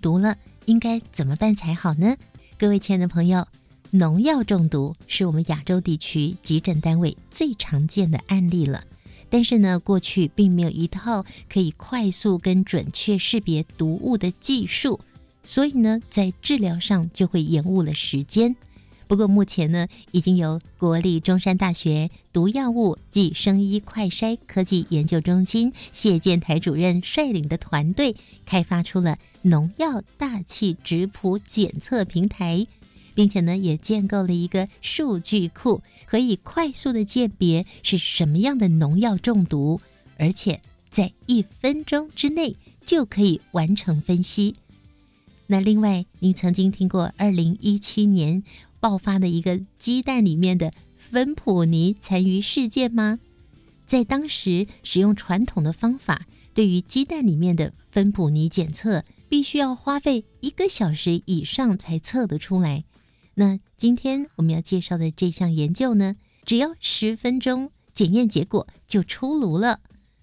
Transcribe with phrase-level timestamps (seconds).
[0.00, 0.36] 毒了，
[0.66, 2.16] 应该怎么办才好呢？
[2.58, 3.46] 各位亲爱的朋友，
[3.90, 8.84] 农药中毒是我们亚洲地区急诊单位最常见的案例了。
[9.28, 14.98] 但是呢，过去并没有一套可以快速跟准确识别毒物的技术，
[15.44, 18.56] 所以呢，在治疗上就会延误了时间。
[19.06, 28.14] 不过目前呢，已经由国立中山大学毒药物暨生医快筛科技研究中心谢建台主任率领的团队，
[28.46, 32.66] 开发出了农药大气质谱检测平台。
[33.12, 39.80] 并且呢，也建构了一个数据库，可以快速的鉴别是什么样的农药中毒，
[40.16, 44.54] 而且在一分钟之内就可以完成分析。
[45.48, 48.42] 那另外，您曾经听过二零一七年
[48.78, 53.18] 爆发的一个鸡蛋里面的芬普尼残余事件吗？
[53.86, 62.84] 在当时使用传统的方法，对于鸡蛋里面的芬普尼检测，必须要花费一个小时以上才测得出来。
[63.34, 69.80] 那今天我们要介绍的这项研究呢，只要十分钟，检验结果就出炉了。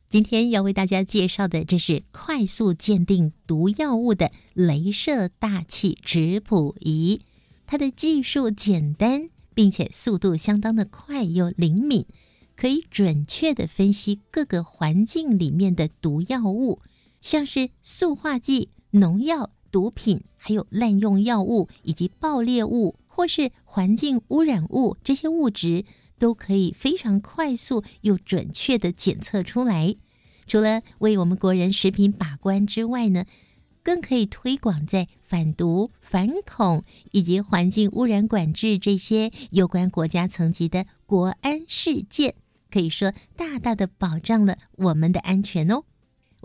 [0.09, 7.21] 今天要为大家介绍的，这是快速鉴定毒药物的镭射大气质谱仪。
[7.65, 12.05] 它的技术简单，并且速度相当的快又灵敏，
[12.57, 16.81] 可以准确的分析各个环境里面的毒药物，
[17.21, 19.51] 像是塑化剂、农药。
[19.69, 25.83] 毒品、还有滥用药物以及爆裂物，或是环境污染物，这些物质
[26.17, 29.93] 都可以非常快速又准确的检测出来。
[30.47, 33.25] 除了为我们国人食品把关之外呢，
[33.83, 42.35] 更可以推广在反毒、反恐以及环境污染管制这些有关国家层级的国安事件，
[42.71, 45.83] 可以说大大的保障了我们的安全哦。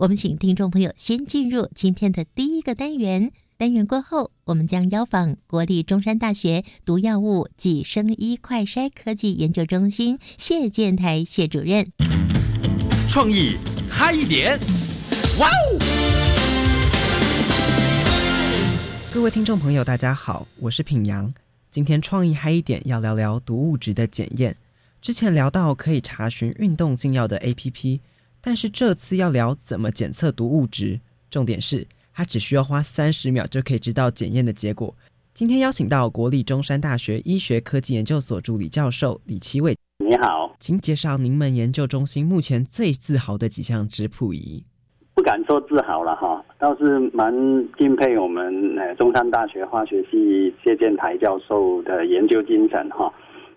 [0.03, 3.31] 我们请听众朋友先进入今天的第一个单元。
[3.55, 11.89] 单元过后，我们将邀访国立中山大学毒药物及生医快筛科技研究中心谢建台谢主任。
[13.07, 13.55] 创意
[13.89, 14.59] 嗨一点，
[15.39, 15.79] 哇哦！
[19.13, 21.33] 各位听众朋友，大家好，我是品阳。
[21.71, 24.57] 今天创意嗨一点要聊聊毒物质的检验。
[25.01, 28.01] 之前聊到可以查询运动禁药的 APP。
[28.45, 30.99] 但是这次要聊怎么检测毒物质，
[31.29, 34.93] 重点是它只需要花三十秒就可以知道检验的结果。
[35.33, 39.73] 今天邀请到国立中山大学医学科技研究所助理教授李奇伟，
[40.05, 44.61] 你好，请介绍您们研究中心目前最自豪的几项质谱仪。
[45.15, 47.33] 不敢说自豪了哈，倒是蛮
[47.77, 53.09] 敬佩我们呃中山大学化学系谢建台教授的研究精神哈。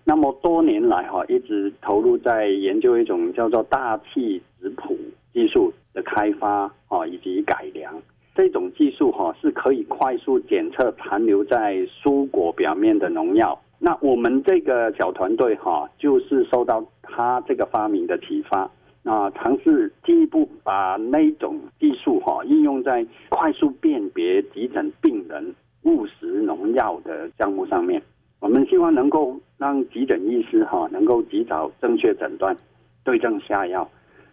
[0.09, 4.97] 那么多年来哈，一直投入在研究一种叫做大气质谱
[5.33, 7.93] 技术的开发啊，以及改良。
[8.33, 13.59] 这种技术哈是可以快速检测残留在蔬果表面的农药。
[13.79, 18.61] 那我们这个小团队哈，就是受到他这个发明的启发，
[19.03, 25.53] 啊，尝试进一步把那种技术哈应用在快速辨别急诊病人
[25.83, 28.01] 误食农药的项目上面。
[28.39, 32.55] 我们希望能够让急诊医师哈能够及早正确诊断、
[33.03, 33.89] 对症下药。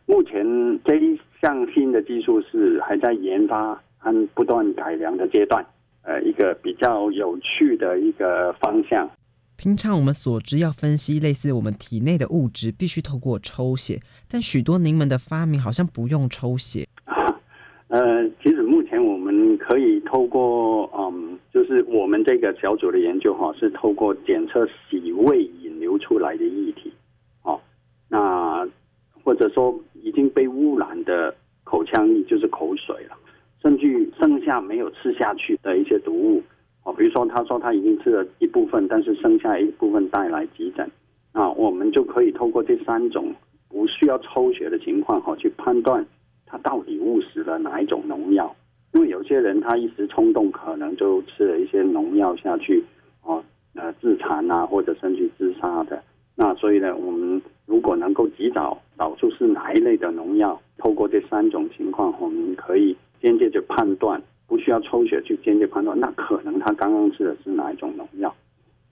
[0.06, 0.44] 目前
[0.84, 5.64] 这一项新的技术是还在研发和不断改良的阶段，
[6.02, 9.10] 呃，一个比较有趣的一个方向。
[9.56, 16.86] 平常我们所知要分析类似我们体内的物质，必须透过抽血，但许多您们的发明好像不用抽血。
[17.88, 18.50] 呃，其
[18.98, 21.38] 我们可以透过嗯。
[21.52, 26.92] 就是我们这个小组的研究哈，是透过检测洗胃引流出来的液体，
[27.44, 27.60] 哦，
[28.08, 28.68] 那
[29.22, 31.32] 或者说已经被污染的
[31.62, 33.16] 口腔液就是口水了，
[33.62, 36.42] 甚至剩下没有吃下去的一些毒物，
[36.82, 40.90] 哦，比如说他说他已经吃了一部分，但是剩下一部分带来急诊，
[41.30, 43.32] 啊，我们就可以透过这三种
[43.68, 46.04] 不需要抽血的情况哈，去判断
[46.46, 48.52] 他到底误食了哪一种农药。
[48.94, 52.82] 因为有些人他一时冲动，可能就吃了一些农药下去，
[53.24, 53.42] 哦，
[53.74, 56.00] 呃，自残啊，或者甚至自杀的。
[56.36, 68.32] 那所以呢，我们如果能够及早找出是哪一类的农药，透过这三种情况，我们可以间接的判断，不需要抽血去间接判断，那可能他刚刚吃的是哪一种农药。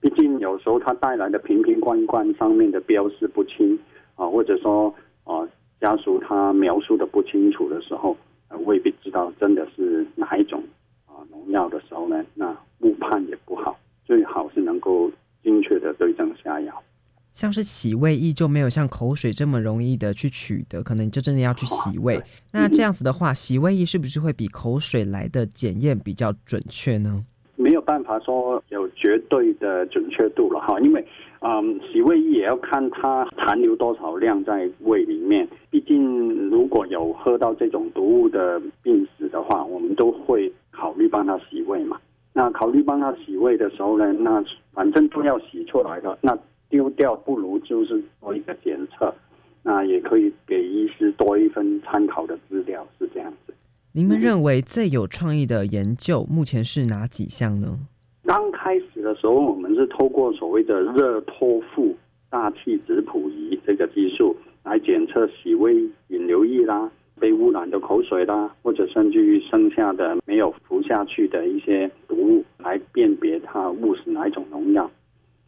[0.01, 3.79] 毕竟有时候它带来的瓶瓶罐罐上面的标识不清
[4.15, 5.47] 啊，或者说啊
[5.79, 8.17] 家属他描述的不清楚的时候，
[8.49, 10.61] 呃未必道真的是哪一种
[11.05, 15.09] 啊农药的时候呢，那误判也不好，最好是能够
[15.41, 16.83] 精确的对症下药。
[17.31, 22.21] 像是洗胃液就没有像口水这么容易的去取得，可能你就真的要去洗胃。
[22.51, 27.25] 那这样子的话，洗胃液是不是会比口水来的检验比较准确呢？
[27.55, 31.03] 没有办法说有绝对的准确度了哈，因为
[31.45, 35.45] 嗯，洗胃液也要看它残留多少量在胃里面。
[35.69, 41.99] 毕竟如果有喝到这种毒物的病史的话，我们都会考虑帮他洗胃嘛。
[42.31, 46.37] 那考虑帮他洗胃的时候呢，那反正都要洗出来的，那
[46.69, 49.13] 丢掉不如就是做一个检测，
[49.63, 53.53] 那也可以给医师多一份参考的资料，是这样子。
[53.91, 57.79] 您们认为最有创意的研究目前是哪几项呢？
[58.25, 61.95] 刚开始的时候，我们是透过所谓的热托付
[62.29, 65.75] 大气质谱仪这个技术来检测洗胃
[66.07, 66.89] 引流液啦、
[67.19, 74.89] 被污染的口水啦，或者甚至于剩下的没有服下去的一些毒物，来辨别它误是哪一种农药。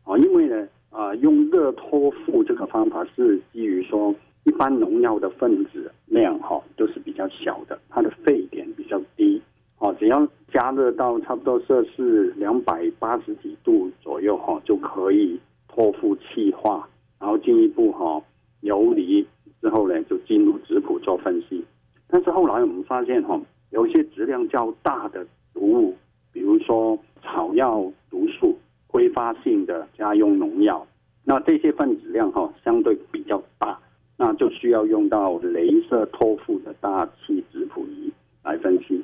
[0.04, 4.14] 啊，因为呢，啊，用热托付这个方法是基于说。
[4.48, 9.42] 一般农药的分子量哈都是比较小的，它的沸点比较低，
[9.80, 16.88] 哦，只要加热到差不多摄氏两百八十几度左右哈，就可以脱负气化，
[17.20, 18.22] 然后进一步哈
[18.62, 19.26] 游离
[19.62, 21.64] 之后呢，就进入质谱做分析。
[22.08, 23.40] 但是后来我们发现哈，
[23.72, 25.96] 有一些质量较大的毒物，
[26.32, 28.58] 比如说草药毒素、
[28.88, 30.88] 挥发性的家用农药，
[31.24, 33.78] 那这些分子量哈相对比较大。
[34.18, 38.10] 那就需要用到镭射托付的大气质谱仪
[38.46, 38.95] 来分析。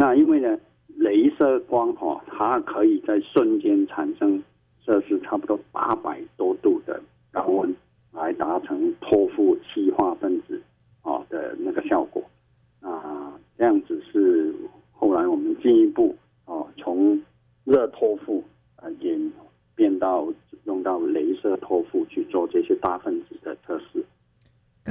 [0.00, 0.58] 那因为呢，
[0.98, 4.42] 镭射光哈，它可以在瞬间产生
[4.82, 6.98] 摄氏差不多八百多度的
[7.30, 7.76] 高温，
[8.10, 10.58] 来达成托付气化分子
[11.02, 12.24] 啊的那个效果。
[12.80, 14.54] 啊，这样子是
[14.90, 17.20] 后来我们进一步哦，从
[17.64, 18.42] 热托付
[18.76, 19.32] 啊演
[19.74, 20.32] 变到
[20.64, 24.02] 用到镭射托付去做这些大分子的测试。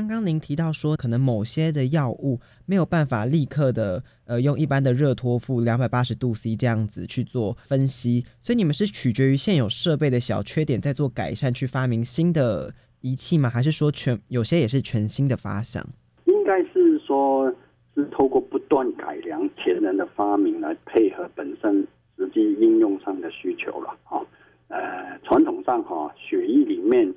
[0.09, 13.51] 刚您提到说，可能某些的药物没有办法立刻的，呃，用一般的热托付两百八十度 C 这样子去做分析，所以你们是取决于现有设备的小缺点，在做改善，去发明新的仪器吗？
[13.51, 15.87] 还是说全有些也是全新的发想？
[16.25, 17.53] 应该是说，
[17.93, 24.25] 是透过不断改良前人的发明来配合本身实际应用上的需求了啊。
[24.69, 27.13] 呃，传统上哈，血液里面。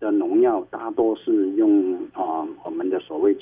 [0.00, 2.03] 的农药大多是用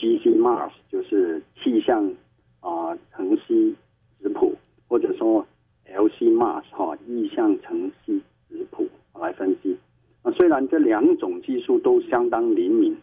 [0.02, 2.12] GC mass 就是气象
[2.58, 3.72] 啊层析
[4.20, 4.52] 质谱，
[4.88, 5.46] 或者说
[5.86, 9.78] LC Mars 哈意象层析质谱来分析。
[10.22, 12.96] 啊，虽然这两种技术都相当灵敏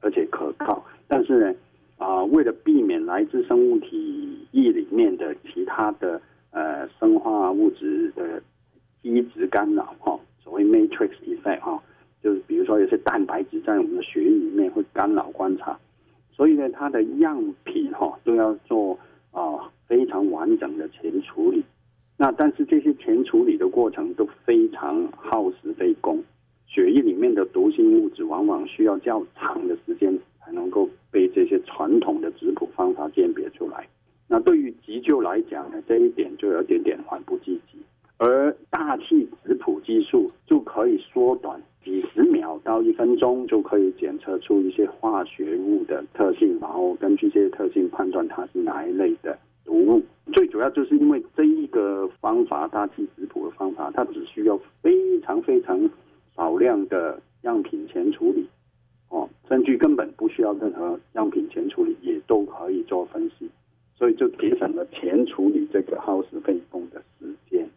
[0.00, 1.54] 而且可靠，但是呢
[1.98, 6.22] 啊为了避免来自生物体液里面的其他的
[6.52, 8.40] 呃生化物质的
[9.02, 11.82] 基质干扰哈，所谓 Matrix Effect 哈。
[12.22, 15.78] 就是比如说有些蛋白质在我们的血液里面会干扰观察，
[16.32, 18.98] 所以呢，它的样品哈都要做
[19.30, 21.64] 啊非常完整的前处理。
[22.16, 26.22] 那但是这些前处理的过程都非常耗时费工，
[26.68, 33.88] 血液里面的毒性物质往往需要较长的时间才能够被这些传统的质谱方法鉴别出来。
[34.28, 37.78] 那对于急救来讲呢，这一点就有点点缓不济急，
[38.18, 41.60] 而大气质谱技术就可以缩短。
[41.84, 49.36] 几十秒到一分钟就可以检测出一些化学物的特性，然后根据这些特性判断它是哪一类的
[49.74, 50.02] 毒物。
[50.32, 55.90] 最主要就是因为这一个方法，大气质谱的方法，它只需要非常非常
[56.36, 58.48] 少量的样品前处理，
[59.08, 63.50] 哦，甚至根本不需要任何样品前处理，也都可以做分析，
[63.96, 67.68] 所以就节省了前处理这个耗时费工的时间。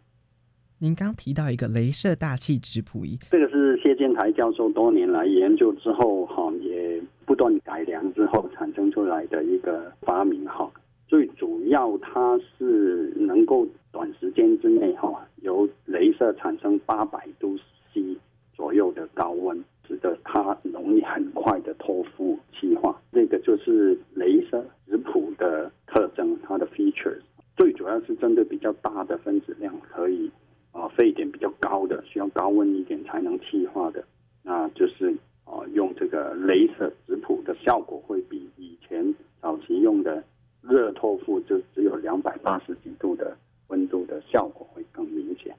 [0.80, 10.72] 您刚提到一个镭射大气质谱仪，这个是谢建台教授多年来研究之后，哈，也不断改良之后产生出来的一个发明，哈。
[11.08, 17.58] 最主要它是能够短时间之内，哈，由镭射产生八百度
[17.94, 18.16] C
[18.54, 23.02] 左右的高温，使得它容易很快的脱负气化。
[23.12, 27.22] 这个就是镭射质谱的特征，它的 features。
[27.56, 30.30] 最主要是针对比较大的分子量可以。
[30.74, 34.04] 啊，沸点比较高的，需要高温一点才能气化的，
[34.44, 35.10] 那就是
[35.44, 40.24] 啊，用这个镭射质谱的效果会比以前早期用的
[40.62, 43.38] 热透肤就只有两百八十几度的
[43.68, 45.56] 温度的效果会更明显。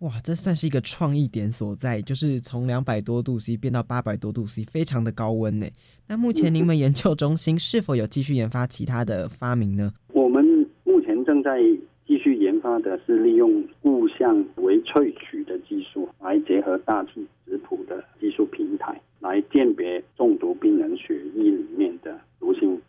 [0.00, 5.66] 哇，这算是一个创意点所在，就是从两百多度 C 变到八百多度 C，非常的高温呢。
[6.08, 9.92] 那目前您们研究中心是否有继续研发其他的发明呢？
[10.14, 10.42] 我们
[10.84, 11.60] 目前正在
[12.06, 22.80] 继续研发的是利用物相微萃取的技术，来结合大气质谱的技术平台，来鉴别中毒病人血液里面的毒性，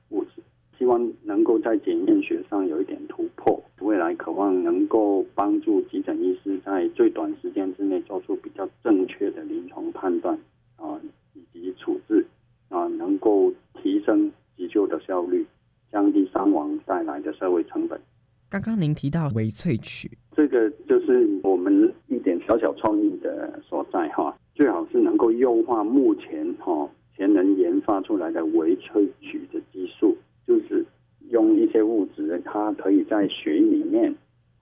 [0.82, 3.64] 希望能够在检验学上有一点突破。
[3.82, 10.36] 未来渴望能够帮助急诊医师在最短时间之内做出比较正确的临床判断
[10.78, 11.00] 啊，
[11.36, 12.26] 以及处置
[12.70, 15.46] 啊，能够提升急救的效率，
[15.92, 18.02] 降低伤亡带来的社会成本。
[18.50, 30.18] 刚刚您提到微萃取，这个就是我们一点小小创意的所在哈，最好是能够优化目前哈前人研发出来的微萃取的技术，
[30.52, 30.86] 就是
[31.30, 34.14] 用一些物质，它可以在血液里面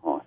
[0.04, 0.22] 哦，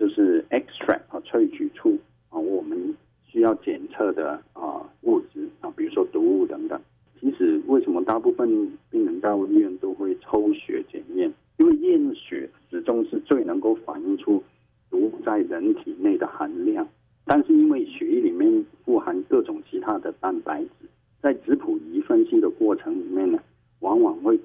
[0.00, 1.96] 就是 extract 啊萃取出
[2.28, 2.92] 啊我们
[3.24, 6.80] 需要检测的啊物质啊，比如说毒物等等。
[7.20, 8.48] 其实为什么大部分
[8.90, 11.32] 病人到医院都会抽血检验？
[11.58, 14.42] 因为验血始终是最能够反映出
[14.90, 16.88] 毒在人体内的含量，
[17.24, 20.88] 但是因为血液里面富含各种其他的蛋白质，
[21.22, 23.38] 在质谱仪分析的过程里面呢，
[23.80, 24.38] 往往会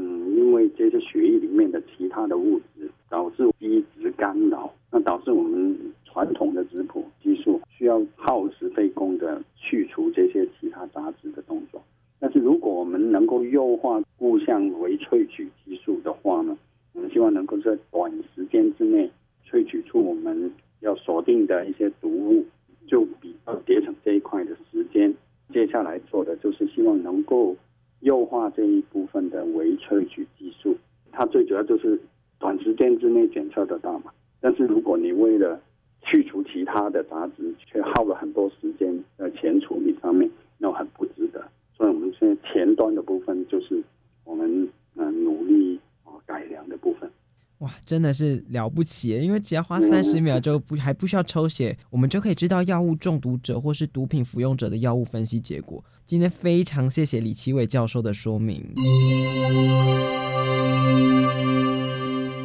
[0.00, 11.82] 嗯，因为这些血液里面的其他的物质导致低值干扰，那导致我们传统的质谱技术需要耗时费工的去除这些其他杂质的动作。
[12.20, 16.56] 但是如果我们能够优化物相微萃取技术的话呢，
[16.94, 19.10] 我们希望能够在短时间之内
[19.50, 22.44] 萃取出我们要锁定的一些毒物，
[22.86, 25.12] 就比较节省这一块的时间。
[25.52, 27.56] 接下来做的就是希望能够
[28.00, 30.76] 优化这一部分的微萃取技术，
[31.10, 31.98] 它最主要就是
[32.38, 34.12] 短时间之内检测得到嘛。
[34.40, 35.60] 但是如果你为了
[36.02, 41.44] 去除其他的杂质，却耗了很多时间在前处理上面，那很不值得。
[41.76, 43.82] 所以我们现在前端的部分就是
[44.24, 47.10] 我们嗯努力啊改良的部分。
[47.58, 49.08] 哇，真的是了不起！
[49.20, 55.84] 因为只要花 三十秒就不还不需要抽血，我们就可以知道药物中毒者或是毒品服用者的药物分析结果。
[56.06, 58.72] 今天非常谢谢李奇伟教授的说明。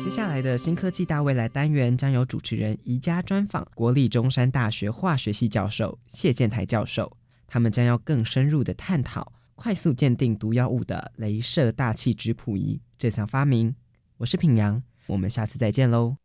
[0.03, 7.15] 接下来的新科技大未来单元将由主持人宜家专访国立中山大学化学系教授谢建台教授。
[7.48, 13.75] 他们将要更深入的探讨快速鉴定毒药物的镭射大气质谱仪这项发明。
[14.17, 16.18] 我是品阳，我们下次再见喽。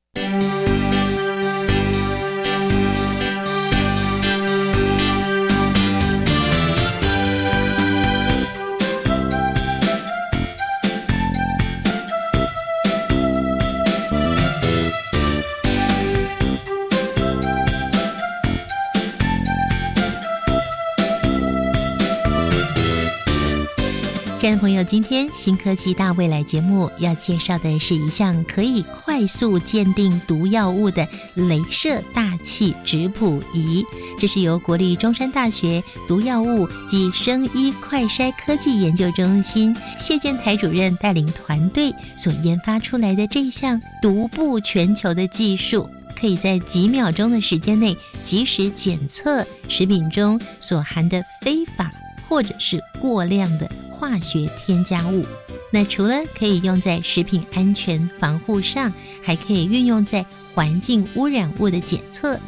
[24.49, 33.85] 亲爱的朋友，今天新科技大未来节目要介绍的是一项可以快速鉴定毒药物的镭射大气质谱仪。
[34.19, 45.87] 这是由国立中山大学毒药物及生医快筛科技研究中心谢建台主任带领团队所研发出来的这项独步全球的技术，
[46.19, 51.93] 可以在几秒钟的时间内及时检测食品中所含的非法
[52.31, 53.71] 或者是过量的。
[53.99, 55.27] 化学添加物，
[55.73, 60.25] 那除了可以用在食品安全防护上，还可以运用在
[60.55, 62.39] 环境污染物的检测。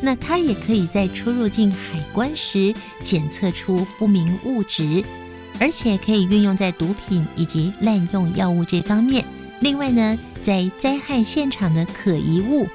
[0.00, 5.04] 那它也可以在出入境海关时检测出不明物质，
[5.58, 9.22] 而且可以运用在毒品以及滥用药物这方面。
[9.60, 12.66] 另外呢，在灾害现场的可疑物，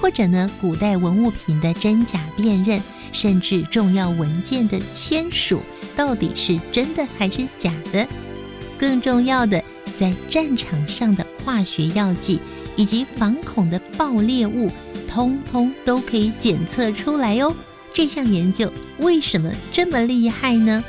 [0.00, 2.82] 或者呢古代文物品的真假辨认，
[3.12, 5.62] 甚至重要文件的签署。
[5.96, 8.06] 到底是真的还是假的？
[8.78, 9.62] 更重要的，
[9.96, 12.40] 在战场上的化学药剂
[12.74, 14.70] 以及防恐的爆裂物，
[15.08, 17.54] 通通都可以检测出来哦。
[17.94, 20.82] 这项研究为什么这么厉害呢？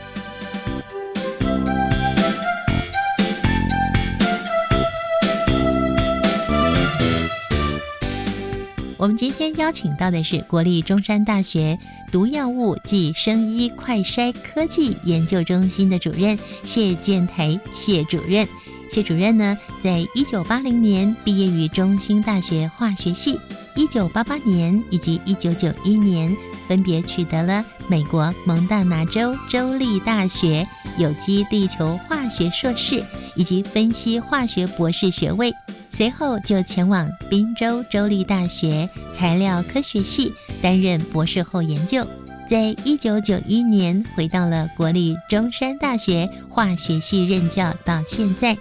[9.04, 11.78] 我们今天邀请到的是国立中山大学
[12.10, 18.48] 毒药物暨生医快筛科技研究中心的主任谢建台谢主任。
[18.90, 23.38] 谢主任呢，在一九八零年毕业于中兴大学化学系，
[23.76, 26.34] 一九八八年以及一九九一年
[26.74, 33.04] 分别取得了美国蒙大拿州州立大学有机地球化学硕士
[33.36, 35.54] 以及分析化学博士学位。
[35.92, 42.04] 随后就前往宾州州立大学材料科学系担任博士后研究。
[42.50, 48.58] 在一九九一年回到了国立中山大学化学系任教，到现在，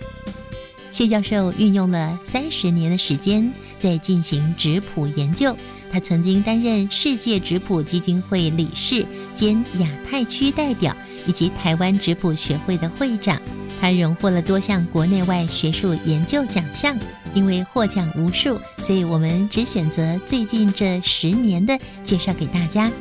[0.90, 5.56] 谢教授运用了三十年的时间在进行质谱研究。
[5.92, 10.96] 他曾经担任世界质谱基金会理事兼亚太区代表，
[11.26, 13.40] 以及台湾质谱学会的会长。
[13.80, 16.96] 他荣获了多项国内外学术研究奖项。
[17.34, 22.92] 因为获奖无数，所以我们只选择最近这十年的介绍给大家。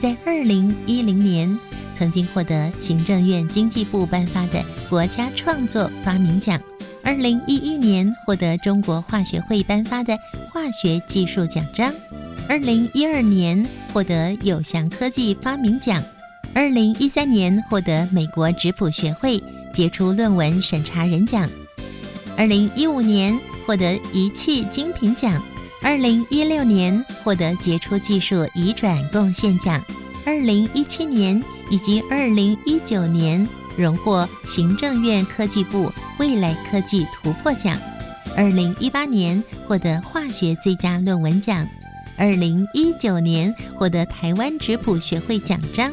[0.00, 1.54] 在二零一零年，
[1.92, 6.58] 曾经获得行政院经济部颁发的国家创作发明奖；
[7.04, 10.16] 二零一一年获得中国化学会颁发的
[10.48, 11.92] 化学技术奖章；
[12.48, 16.02] 二零一二年获得有祥科技发明奖；
[16.54, 21.48] 二零一三年获得美国质谱学会杰出论文审查人奖；
[22.36, 25.40] 二零一五年获得仪器精品奖。
[25.80, 29.80] 二零一六年获得杰出技术移转贡献奖，
[30.26, 31.40] 二零一七年
[31.70, 37.78] 以及二零一九年荣获行政院科技部未来科技突破奖，
[38.38, 41.68] 二零一八年获得化学最佳论文奖，
[42.16, 45.92] 二零一九年获得台湾质谱学会奖章。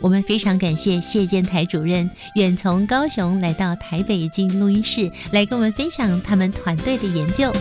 [0.00, 7.52] 我们非常感谢谢建台主任远从高雄来到台北进录音室，来跟我们分享他们团队的研究。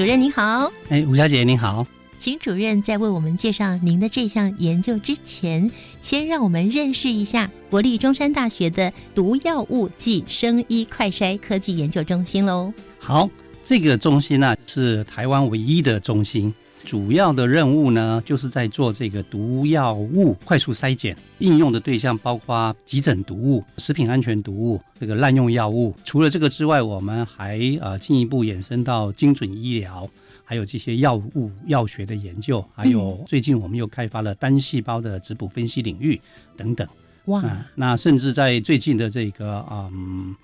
[0.00, 1.86] 主任您好，哎，吴小姐您好，
[2.18, 12.72] 请主任在为我们介绍您的这项研究之前，先让我们认识一下国立中山大学的毒药物暨生医快筛科技研究中心喽。
[12.98, 13.28] 好，
[13.62, 25.94] 这个中心呢是台湾唯一的中心，主要的任务呢就是在做这个毒药物快速筛检，应用的对象包括急诊毒物、食品安全毒物、这个滥用药物。
[26.04, 30.08] 除了这个之外，我们还呃进一步延伸到精准医疗，
[30.44, 36.20] 还有这些药物药学的研究，还有最近我们又开发了单细胞的质谱分析领域
[36.56, 36.86] 等等。
[37.26, 40.34] 哇，啊，那甚至在最近的这个嗯，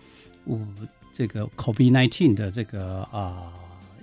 [0.44, 0.60] 我
[1.12, 3.50] 这个 COVID-19 的这个啊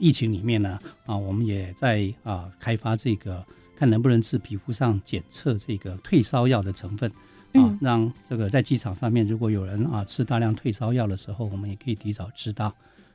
[0.03, 3.41] 疫情里面呢，啊，我们也在啊开发这个，
[3.73, 7.09] 看能不能治皮肤上检测这个退烧药的成分。
[7.09, 7.15] 啊
[7.53, 12.73] 嗯，让这个在机场上面，如果有人啊吃大量退烧药的时候，我们也可以提早知道。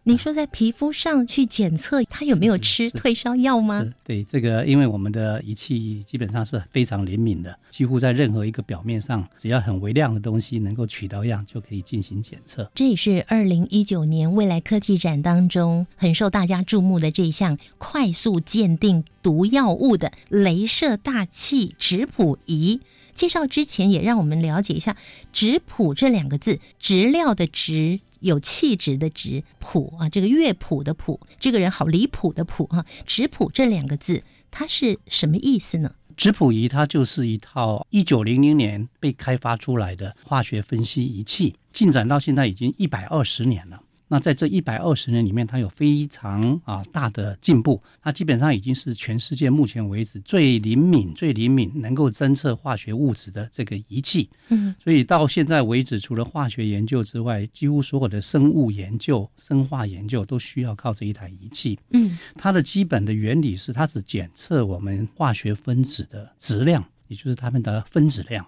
[0.09, 3.87] 您说在皮肤上去检测他有没有吃退烧药吗？
[4.03, 12.71] 对这个，因为我们的仪器基本上是非常灵敏的，几乎在任何一个表面上，只要很微量的东西能够取到样，就可以进行检测。
[12.75, 22.81] 这也是二零一九年未来科技展当中很受大家注目的这一项快速鉴定毒药物的镭射大气质谱仪。
[23.13, 24.97] 介绍之前，也让我们了解一下
[25.35, 27.99] “质谱”这两个字，质料的质。
[28.21, 35.93] 有气质的质谱啊，这个乐谱的谱，这个人好离谱的谱啊，质谱这两个字，它是什么意思呢？
[36.17, 43.81] 质谱仪它就是一套一九零零年被开发出来的化学分析仪器，进展到现在已经一百二十年了。
[44.09, 54.29] 那在这一百二十年里面，它有非常啊大的进步，它基本上已经是全世界目前为止最灵敏、最灵敏能够侦测化学物质的这个仪器。
[54.49, 61.79] 嗯，所以到现在为止，除了化学研究之外，几乎所有的生物研究、生化研究都需要靠这一台仪器。
[61.91, 68.47] 嗯，它的基本的原理是，它只检测我们化学分子的质量，也就是它们的分子量。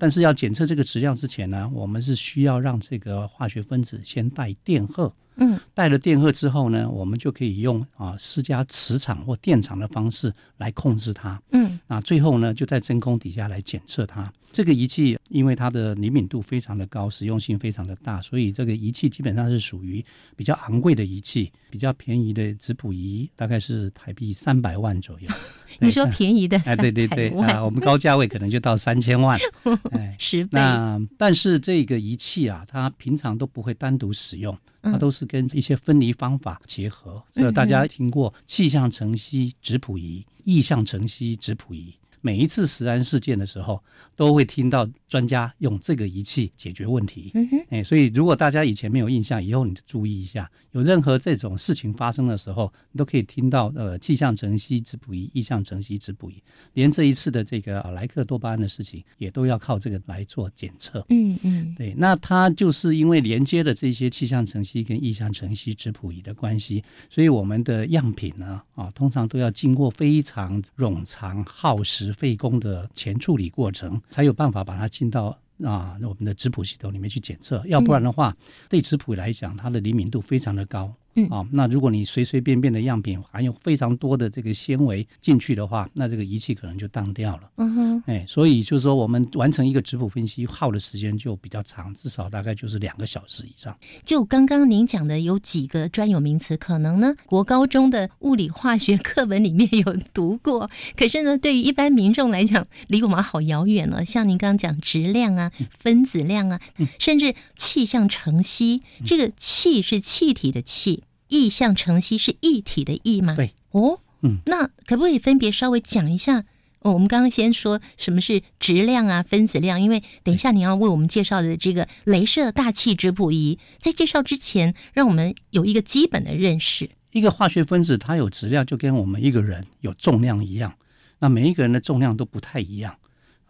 [0.00, 5.12] 但是要检测这个质量之前呢，我们是需要让这个化学分子先带电荷。
[5.36, 11.40] 嗯，带了电荷之后呢，我们就可以用啊施加磁场或电场的方式来控制它。
[11.52, 14.30] 嗯，那最后呢，就在真空底下来检测它。
[14.52, 21.52] 这个仪器因为它的灵敏度非常的高，实用性非常的大，所以这个仪器基本上是属于比较昂贵的仪器。
[21.70, 25.28] 比较便宜的质谱仪大概是台币三百万左右。
[25.78, 29.38] 你说便宜的哎，对对对啊，我们高价位可能就到三千万。
[29.92, 37.22] 哎，十倍，那但是这个仪器啊，它平常都不会单独使用，它嗯都是跟一些分离方法结合。
[37.32, 41.94] 所以大家听过气象程析质谱仪、意象程析质谱仪。
[42.20, 43.82] 每一次食安事件的时候，
[44.14, 47.30] 都会听到专家用这个仪器解决问题。
[47.34, 56.42] 嗯哼，哎，所以如果大家以前没有印象，以后你就注意一下，有任何这种事情发生的时候，你都可以听到呃气象晨析质谱仪、意象晨析质谱仪，
[56.74, 61.04] 连这一次的这个呃莱克多巴胺的事情，也都要靠这个来做检测。
[61.08, 77.62] 嗯嗯，对，那它就是因为连接了这些气象晨析跟意象晨析质谱仪的关系，所以我们的样品呢，啊，通常都要经过非常冗长、耗时、费工的前处理过程，才有办法把它进到啊我们的质谱系统里面去检测。
[77.66, 78.36] 要不然的话，
[78.68, 80.92] 对质谱来讲，它的灵敏度非常的高。
[81.14, 87.50] 嗯啊，那如果你随随便便的样品含有非常多的这个纤维进去的话，那这个仪器可能就当掉了。
[87.56, 93.76] 嗯哼，哎，所以就是说，我们完成一个质谱分析耗的时间就比较长，至少大概就是两个小时以上。
[94.04, 104.04] 就刚刚您讲的有几个专有名词，可能呢国高中的物理化学课本里面有读过，可是呢对于一般民众来讲，离我们好遥远了。
[104.04, 106.60] 像您刚刚讲质量啊、分子量啊，
[106.98, 113.34] 甚至气象成析，这个气是气体的气，意象晨析是一体的意吗？
[113.34, 116.44] 对，哦，嗯，那可不可以分别稍微讲一下？
[116.80, 126.90] 哦，我们刚刚先说什么是质量啊、分子量，因为等一下你要为我们介绍的这个镭射大气质谱仪，在介绍之前，让我们有一个基本的认识。
[127.12, 130.72] 一个化学分子它有质量，就跟我们一个人有重量一样。
[131.18, 132.96] 那每一个人的重量都不太一样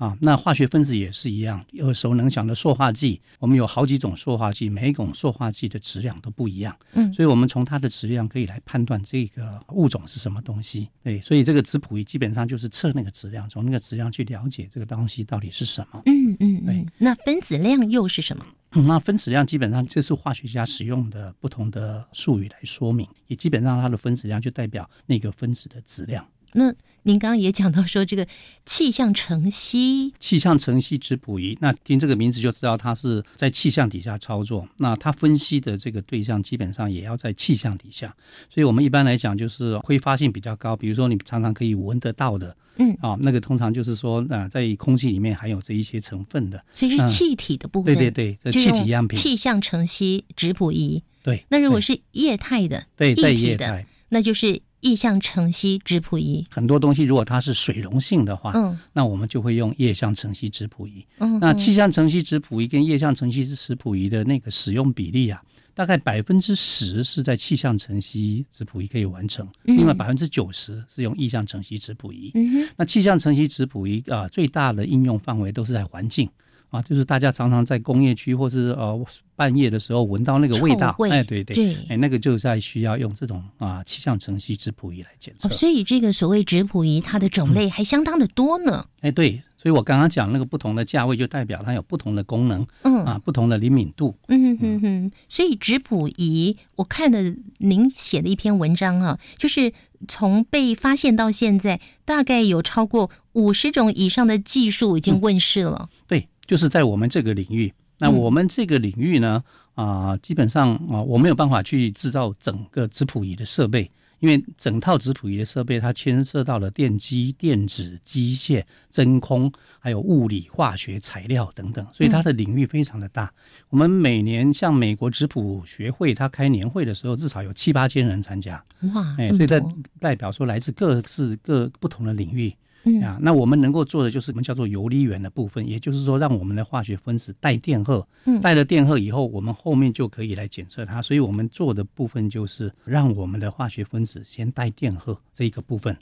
[0.01, 0.17] 啊。
[0.21, 6.75] 那化学分子也是一样，耳熟能详的塑化剂，我们有好几种塑化剂，每一种塑化剂的质量都不一样。
[6.95, 10.89] 嗯所以我们从它的质量可以来判断这个物种是什么东西。
[11.05, 16.03] 对，所以这个质谱仪基本上就是测那个质量，从那个质量去了解这个东西到底是什么。
[16.07, 18.45] 嗯嗯对嗯，那分子量又是什么？
[18.73, 26.25] 嗯那分子量基本上这是化学家使用的不同的术语来说明，也基本上它的分子量就代表那个分子的质量。
[26.53, 28.27] 那您刚刚也讲到说，这个
[28.67, 34.69] 气象晨析，气象晨析质谱仪，那听这个名字就知道它是在气象底下操作。
[34.77, 38.15] 那它分析的这个对象基本上也要在气象底下，
[38.49, 47.95] 所以我们一般来讲就是挥发性比较高，比如说你常常可以闻得到的，嗯啊，那个通常就是说啊、在空气里面含有这一些成分的，嗯所以是气体的部分。
[47.95, 51.03] 对对对，这气体样品，气象晨析质谱仪。
[51.23, 51.45] 对。
[51.49, 56.47] 那如果是液态的、对在液体的，液态，那就是意象晨析质谱仪。
[56.51, 61.05] 很多东西如果它是水溶性的话，嗯那我们就会用液相晨析质谱仪。
[61.19, 65.43] 嗯，那嗯气象晨析质谱仪跟液相晨析质谱仪的那个使用比例啊，
[65.75, 72.31] 大概百分之十是在气象晨析质谱仪可以完成，嗯另外百分之九十是用意象晨析质谱仪。
[72.35, 76.29] 嗯哼，那气象晨析质谱仪啊，最大的应用范围都是在环境
[76.71, 78.99] 啊，就是大家常常在工业区或是呃
[79.37, 85.51] 半夜的时候闻到那个味道，味哎，对对，对哎，那个就在需要用这种啊气象晨析质谱仪来检测哦，。
[85.51, 88.87] 所以这个所谓质谱仪，它的种类还相当的多呢。
[89.01, 94.15] 哎，对，所以我刚刚讲那个不同的价位，就代表它有不同的功能嗯啊，不同的灵敏度。
[94.29, 99.73] 嗯哼哼，所以质谱仪，我看的您写的一篇文章啊，就是
[100.07, 105.89] 从被发现到现在，大概有超过五十种以上的技术已经问世了。
[106.07, 107.73] 对，就是在我们这个领域。
[107.97, 109.41] 那嗯我们这个领域呢，
[109.75, 123.33] 啊、基本上啊、我没有办法去制造整个质谱仪的设备，因为整套质谱仪的设备它牵涉到了电机、电子、机械、真空，还有物理、化学、材料等等，所以它的领域非常的大。
[123.69, 128.61] 我们每年像美国质谱学会，它开年会的时候，至少有七八千人参加，
[128.93, 129.63] 哇，哎，所以它，
[130.01, 132.53] 代表说来自各式各不同的领域。
[132.85, 141.03] 嗯啊，那我们能够做的就是我们叫做游离源的部分，也就是说，让我们的化学分子带电荷，嗯带了电荷以后，我们后面就可以来检测它。
[141.03, 145.97] 所以我们做的部分就是让我们的化学分子先带电荷这一个部分。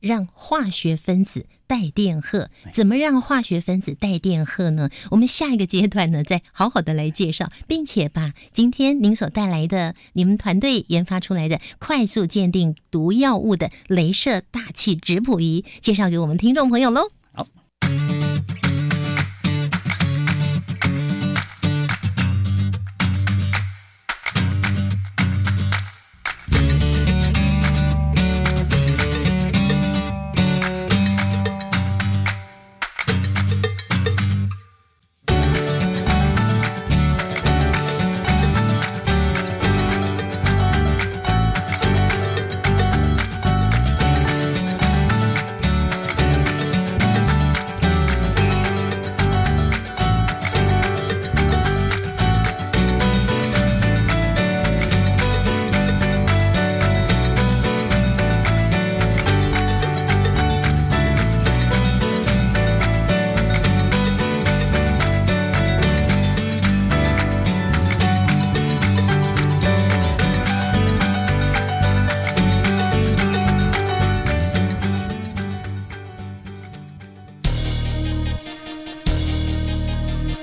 [0.00, 4.90] 让化学分子带电荷，怎么让化学分子带电荷呢？
[5.10, 17.10] 我们下一个阶段呢，再好好的来介绍，并且把今天您所带来的你们团队研发出来的快速鉴定毒药物的镭射大气质谱仪介绍给我们听众朋友喽。
[17.32, 17.46] 好。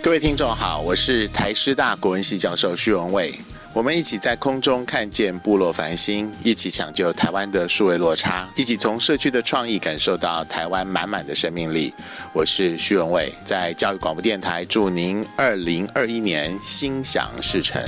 [0.09, 3.39] 各位听众好，我是台师大国文系教授徐文蔚，
[3.73, 11.93] 我们一起在空中看见部落繁星，一起抢救台湾的数位落差，一起从社区的创意感受到台湾满满的生命力。
[12.33, 17.79] 我是徐文蔚，在教育广播电台祝您二零二一年心想事成。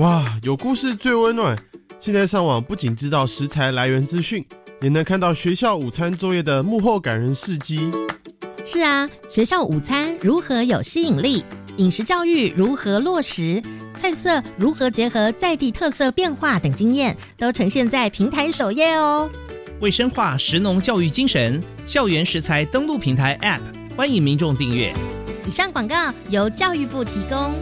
[0.00, 1.56] 哇，有故事最温暖。
[2.04, 4.44] 现在上网不仅知道食材来源资讯，
[4.82, 7.90] 也能看到学校午餐作业的幕后感人事迹。
[8.62, 11.42] 是啊，学校午餐如何有吸引力？
[11.78, 13.62] 饮食教育如何落实？
[13.94, 19.30] 菜色如何结合在地特色变化等经验，都呈现在平台首页哦。
[19.80, 23.62] 为深化食农教育精神，校园食材登录平台 App
[23.96, 24.94] 欢迎民众订阅。
[25.46, 27.54] 以上广告由教育部提供。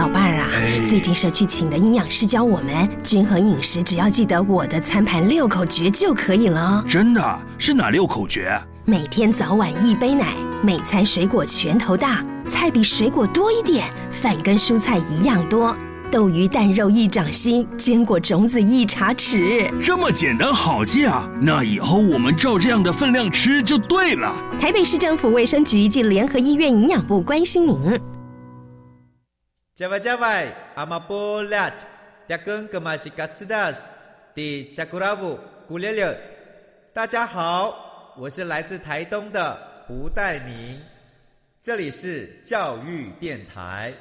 [0.00, 0.48] 老伴儿啊，
[0.88, 6.82] 最近社区请的营养师教我们均衡饮食，只要记得我的餐盘六口诀就可以了。
[6.88, 8.58] 真的是哪六口诀？
[8.86, 15.76] 每天早晚一杯奶，每餐水果拳头大，菜比水果多一点，饭跟蔬菜一样多，
[16.10, 19.70] 豆鱼蛋肉一掌心，坚果种子一茶匙。
[19.78, 21.28] 这么简单好记啊！
[21.42, 24.34] 那以后我们照这样的分量吃就对了。
[24.58, 28.00] 台北市政府卫生局及联合医院营养部关心您。
[29.80, 31.72] 加外加外，阿玛波拉，
[32.28, 33.88] 扎根格玛西卡斯达斯，
[34.34, 36.14] 迪加古拉布古列列。
[36.92, 40.78] 大家好，我是来自台东的胡代明，
[41.62, 43.94] 这里是教育电台。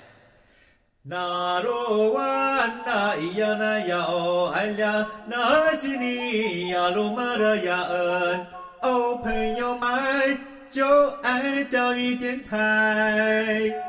[1.02, 8.48] 那罗哇那咿呀那呀哦哎呀，那是你呀鲁玛的呀恩
[8.82, 10.38] 哦，朋友们
[10.70, 13.89] 就爱教育电台。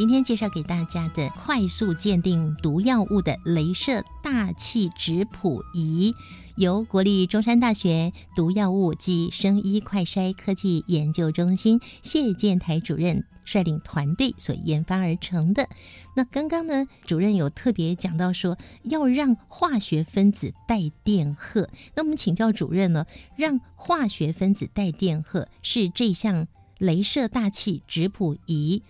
[0.00, 6.14] 今天介绍给大家的快速鉴定毒药物的镭射大气质谱仪。
[6.56, 15.68] 由国立中山大学毒药物及生医快筛科技研究中心谢建台主任率领团队所研发而成的。
[16.16, 21.68] 那刚刚呢，主任有特别讲到说，要让化学分子带电荷。
[21.94, 23.04] 那我们请教主任呢，
[23.36, 28.82] 让化学分子带电荷是这项镭射大气质谱仪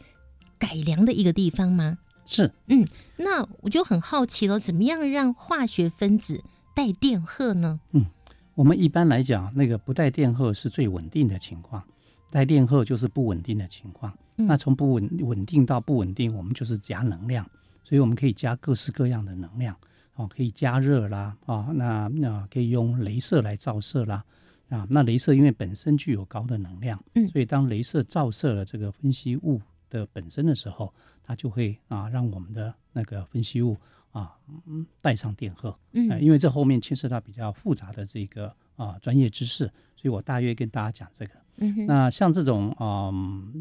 [0.60, 1.98] 改良的一个地方吗？
[2.26, 6.40] 是，嗯，那我就很好奇了，怎么样让化学分子？
[6.76, 7.80] 带电荷呢？
[7.90, 8.06] 嗯，
[8.54, 11.82] 我们一般来讲，那个不带电荷是最稳定的情况，
[12.30, 14.16] 带电荷就是不稳定的情况。
[14.36, 17.44] 那从不稳稳定到不稳定，我们就是加能量，
[17.82, 19.76] 所以我们可以加各式各样的能量
[20.14, 24.24] 哦，可以加热啦啊，那那可以用镭射来照射啦
[24.68, 33.76] 啊，那镭射因为本身具有高的能量，嗯，所以当镭射照射了这个分析物的本身的时候，它就会啊让我们的那个分析物。
[34.12, 41.34] 啊，嗯，带上电荷，嗯，因为这后面牵涉到比较复杂的这个啊专业知识，所以我大约跟大家讲这个。
[41.58, 43.12] 嗯，那像这种啊，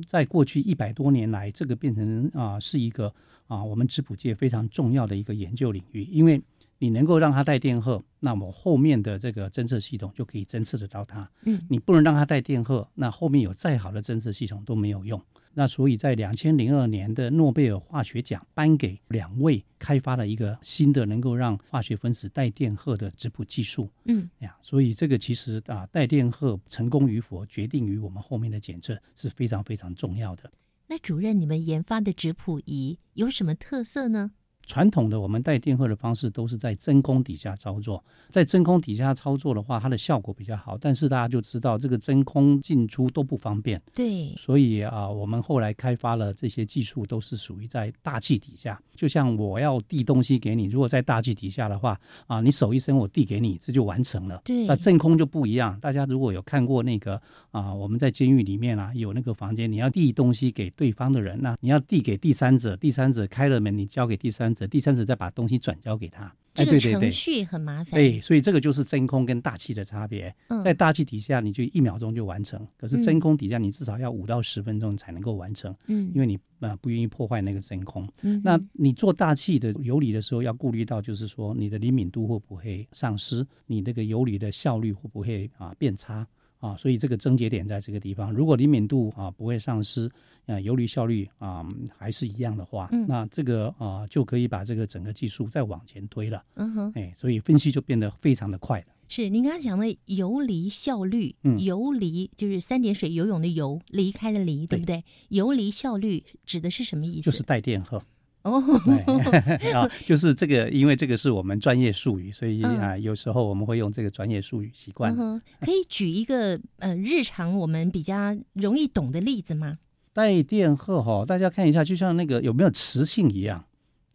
[0.07, 3.13] 在过去一百多年来，这个变成啊是一个
[3.45, 6.41] 啊我们质谱界非常重要的一个研究领域，因为
[6.79, 11.29] 你能够让它带电荷，那么后面的这个侦测系统就可以侦测得到它。
[11.43, 15.21] 嗯，你不能让它带电荷，那后面有再好的侦测系统都没有用。
[15.53, 23.89] 那所以在两千零二年的诺贝尔化学奖颁给两位开发了一个新的能够让化学分子带电荷的质谱技术。
[24.05, 30.49] 嗯，呀，所以这个其实啊，带电荷成功与否决定于我们后面的检测是非常非常重要的。
[30.87, 34.31] 那主任，你们研发的质谱仪有什么特色呢？
[34.69, 40.77] 传统的我们带电荷的方式都是在真空底下操作，在真空底下操作的话，它的效果比较好。
[40.79, 43.81] 但是大家就知道，这个真空进出都不方便。
[43.95, 48.79] 对，所以啊，我们后来开发了这些技术，都是属于在大气底下。
[48.95, 54.39] 就像我要递东西给你，如果在大气底下的话，啊，你手一伸，我递给你，这就完成了。
[54.45, 55.79] 对，那真空就不一样。
[55.79, 64.53] 大家如果有看过那个啊，我们在监狱里面啊，有那个房间，你要递东西给对方的人，那你要递给第三者，第三者开了门，你交给第三。
[64.53, 66.33] 者，第三者再把东西转交给他。
[66.55, 67.91] 这个哎对对对程序很麻烦。
[67.91, 70.33] 对，所以这个就是真空跟大气的差别。
[70.47, 75.73] 嗯在大气底下，你就一秒钟就完成；可是嗯真空底下，你至少要五到十分钟才能够完成。
[75.87, 78.07] 嗯因为你呃不愿意破坏那个真空。
[78.23, 86.27] 嗯那你做大气的游离的时候，要顾虑到就是说你的灵敏度会不会丧失，你那个游离的效率会不会啊变差
[86.59, 86.75] 啊？
[86.77, 88.31] 所以这个症结点在这个地方。
[88.31, 90.09] 如果灵敏度啊不会丧失，
[90.45, 91.65] 啊游离效率啊
[91.97, 96.43] 还是一样的话，嗯那这个啊就可以把这个整个技术再往前推了。
[96.55, 98.85] 嗯哼，哎，所以分析就变得非常的快了。
[99.07, 105.03] 是您刚刚讲的游离效率，嗯游离就是三点水游泳的游，离开的离，对不对？
[105.29, 107.31] 游离效率指的是什么意思？
[107.31, 107.99] 就是带电荷。
[108.43, 108.61] 哦，
[110.07, 115.41] 就是这个，因为这个是我们专业术语，所以嗯啊，有时候我们会用这个专业术语习惯嗯。
[115.59, 119.77] 可以举一个呃日常我们比较容易懂的例子吗？
[120.13, 123.63] 带电荷哈，大家看一下，就像那个有没有磁性一样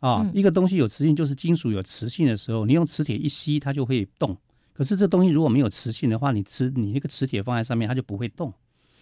[0.00, 0.22] 啊？
[0.22, 4.37] 嗯一个东西有磁性，就是金属有磁性的时候，你用磁铁一吸，它就会动。
[4.72, 8.52] 可是这东西如果没有磁性的话，你磁你那个磁铁放在上面，它就不会动。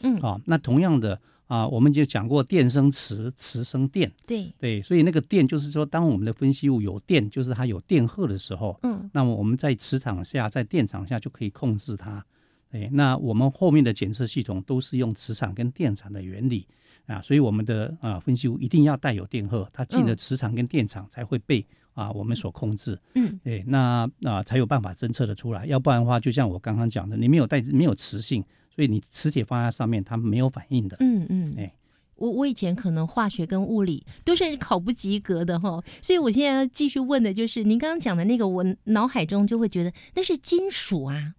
[0.02, 4.11] 嗯，啊，那同样的啊，我们就讲过电生磁，磁生电。
[4.26, 12.24] 对，对，所以那个电就是说，当我们的分析物有电，就是它有电荷的时候，嗯，那么我们在磁场下，在电场下就可以控制它。
[12.70, 16.66] 对，那我们后面的检测系统都是用磁场跟电场的原理
[17.05, 22.98] 啊，所以我们的啊分析物一定要带有电荷，它进了嗯磁场跟电场才会被啊我们所控制。
[23.14, 28.42] 嗯，对，那啊才有办法侦测的出来，要不然的话，就像我刚刚讲的，你没有带没有磁性，
[28.74, 30.96] 所以你磁铁放在上面，它没有反应的。
[31.00, 31.74] 嗯嗯，哎。
[32.16, 41.35] 我我以前可能化学跟物理都是考不及格的哈，所以我现在要继续问的就是您刚刚讲的那个，我脑海中就会觉得那是金属啊。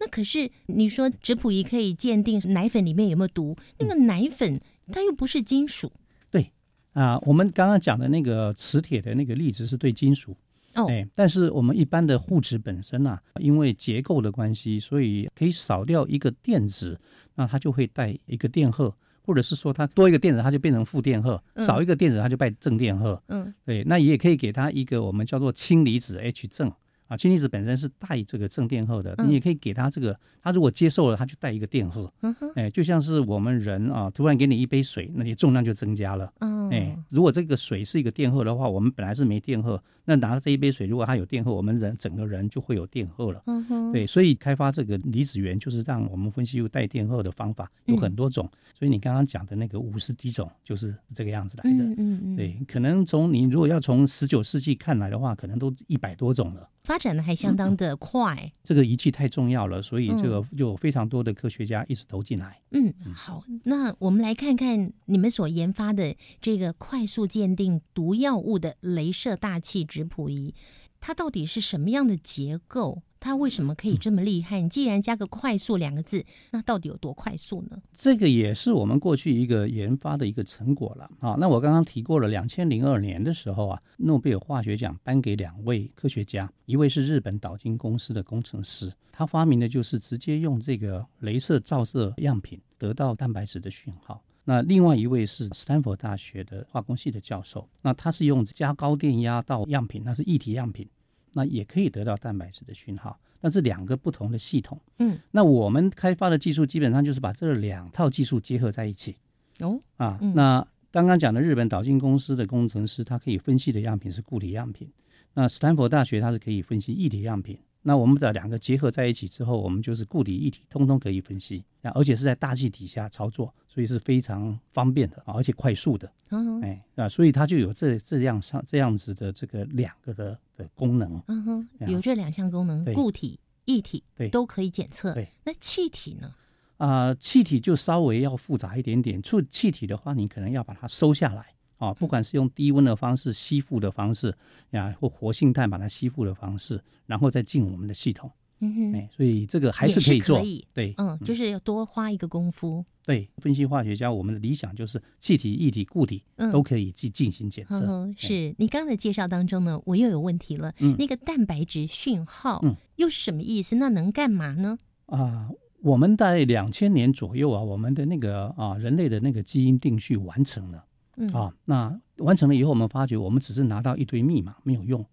[0.00, 4.58] 那可是你说质谱仪可以鉴定奶粉里面有没有毒，那个奶粉
[4.90, 5.92] 它又不是金属
[6.30, 6.50] 对
[6.94, 10.34] 啊，我们刚刚讲的那个磁铁的那个例子是对金属。
[10.74, 16.98] 哦，哎，但是我们一般的护指本身啊，因为结构的关系，所以可以少掉一个电子，
[17.34, 21.64] 那它就会带一个电荷，或者是说它多一个电子，它就变成负电荷；嗯。
[21.64, 23.22] 少一个电子，它就带正电荷。
[23.28, 23.52] 嗯。
[23.64, 26.72] 对，那也可以给它一个我们叫做氢离子 H 正
[27.12, 32.10] 啊，氢离子本身是带这个正电荷的，嗯你也可以给它这个，它如果接受了，它就带一个电荷。
[32.22, 36.32] 嗯哼哎，就像是我们人啊，突然给你一杯水，那你重量就增加了。
[36.38, 43.42] 嗯哎，如果这个水是一个电荷的话，我们本来是没电荷，那拿了这一杯水，如果它有电荷，我们人整个人就会有电荷了。
[43.44, 48.50] 嗯哼对，所以开发这个离子源，就是让我们分析物带电荷的方法有很多种。
[48.74, 51.84] 所以你刚刚讲的那个五十几种，就是这个样子来的。
[51.84, 56.66] 嗯嗯嗯，对，可能从你如果要从十九世纪看来的话，可能都一百多种了。
[56.82, 58.52] 发展的还相当的快。
[58.64, 62.60] 这个仪器太重要了，所以这个嗯就有非常多的科学家一直投进来。
[62.72, 70.54] 嗯，好，那我们来看看你们所研发的这个快速鉴定毒药物的镭射大气质谱仪，
[71.00, 73.02] 它到底是什么样的结构？
[73.22, 74.60] 它为什么可以这么厉害？
[74.60, 77.80] 你既然加个“快速”两个字，那到底有多快速呢？
[77.94, 81.36] 这个也是我们过去一个研发的一个成果了啊。
[81.38, 94.20] 那我刚刚提过了，两千零二年的时候啊，诺贝尔化学奖颁给两位科学家，一位是日本岛津公司的工程师，他发明的就是直接用这个镭射照射样品得到蛋白质的讯号。
[94.44, 100.84] 那另外一位是斯坦福大学的化工系的教授，那他是用加高电压到样品，那是液体样品，
[101.32, 103.18] 那也可以得到蛋白质的讯号。
[103.40, 104.80] 那这两个不同的系统。
[104.98, 109.16] 嗯，那我们开发的技术基本上就是把这两套技术结合在一起
[109.60, 110.18] 哦啊。
[110.20, 114.86] 嗯那刚刚讲的日本导进公司的工程师，他可以分析的样品是固体样品；
[115.34, 117.58] 那斯坦福大学它是可以分析液体样品。
[117.82, 126.10] 那我们把两个结合在一起之后，我们就是固体、液体通通可以分析啊，而且是在大气底下操作，所以是非常方便的啊，而且快速的。
[126.30, 131.20] 嗯哼，哎啊，所以它就有这这样上这样子的这个两个的的功能。
[131.28, 135.12] 嗯哼，啊有这两项功能，固体、液体对都可以检测。
[135.12, 136.32] 对，那气体呢？
[136.78, 139.22] 啊、气体就稍微要复杂一点点。
[139.22, 141.46] 处气体的话，你可能要把它收下来
[141.82, 144.32] 啊，不管是用低温的方式吸附的方式
[144.70, 148.30] 呀，或活性炭把它吸附的方式，然后再进我们的系统。
[148.60, 150.38] 嗯哼，哎，所以这个还是可以做。
[150.38, 152.84] 可以对，嗯，就是要多花一个功夫。
[153.04, 157.80] 对，分析化学家，我们的理想就是气体、液体、固体嗯都可以去进行检测。
[157.80, 160.72] 哼哼，哎是你刚刚的介绍当中呢，我又有问题了。
[160.78, 163.74] 嗯那个蛋白质讯号，嗯又是什么意思？
[163.74, 164.78] 那能干嘛呢？
[165.06, 165.50] 啊、
[165.80, 170.84] 我们在两千年左右啊，我们的那个啊人类的那个基因定序完成了。
[171.16, 175.04] 嗯啊，那完成了以后，我们发觉我们只是拿到一堆密码没有用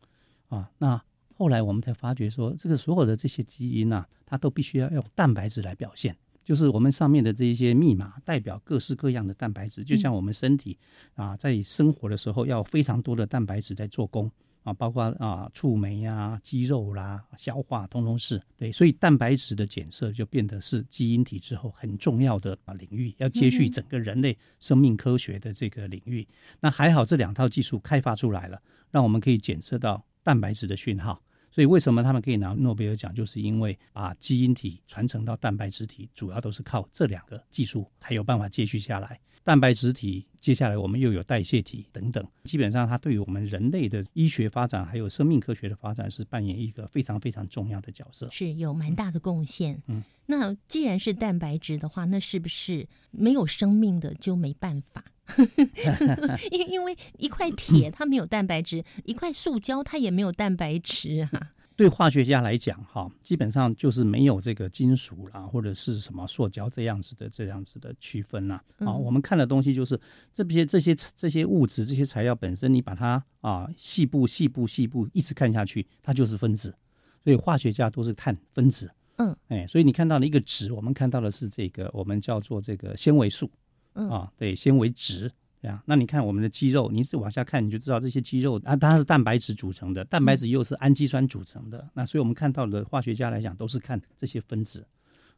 [0.47, 0.69] 啊。
[0.77, 1.01] 那
[1.35, 10.77] 后来我们才发觉说，这个所有的这些基因啊，它都必须要用蛋白质来表现，就是我们上面的这一些密码代表各式各样的蛋白质，就像我们身体
[11.15, 14.29] 啊，在生活的时候要非常多的蛋白质在做工
[14.69, 18.71] 啊，包括啊触媒啊、肌肉啦、消化，通通是对。
[18.71, 26.27] 所以蛋白质的检测就变得是基因体之后很重要的啊领域，要接续整个人类生命科学的这个领域。
[26.59, 28.61] 那还好，这两套技术开发出来了，
[28.91, 31.21] 让我们可以检测到蛋白质的讯号。
[31.51, 39.19] 所以为什么他们可以拿诺贝尔奖，就是因为把基因体传承到蛋白质体，主要都是靠这两个技术才有办法接续下来。
[39.49, 49.81] 蛋白质体，接下来我们又有代谢体等等，基本上它对于我们人类的医学发展还有生命科学的发展是扮演一个非常非常重要的角色，是有蛮大的贡献。
[49.87, 55.03] 嗯，那既然是蛋白质的话，那是不是没有生命的就没办法？
[56.51, 61.53] 因因为一块铁 它没有蛋白质，一块塑胶它也没有蛋白质啊。
[61.79, 68.59] 对化学家来讲，哈，基本上就是没有这个金属啦，或者是什么塑胶这样子的这样子的区分呐。
[68.79, 69.97] 啊，我们看的东西就是
[70.33, 76.75] 这些这些这些物质这些材料本身，你把它啊细部细部细部一直看下去，它就是分子。
[77.23, 78.91] 所以化学家都是看分子。
[79.15, 83.49] 嗯，哎，所以你看到了一个值，我们看到的是这个我们叫做这个纤维素。
[83.93, 85.31] 嗯啊，对，纤维质。
[85.61, 91.85] 这样，那你看我们的肌肉，你是往下看，你就知道这些肌肉啊，它是蛋白质组成的，蛋白质又是氨基酸组成的。
[91.93, 94.87] 那所以我们看到的化学家来讲，都是看这些分子，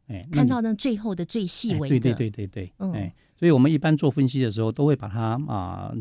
[0.08, 5.92] 哎，看到那最后的最细微的，对对对对对，嗯，哎，所以我们一般做分析的时候，都会把它啊，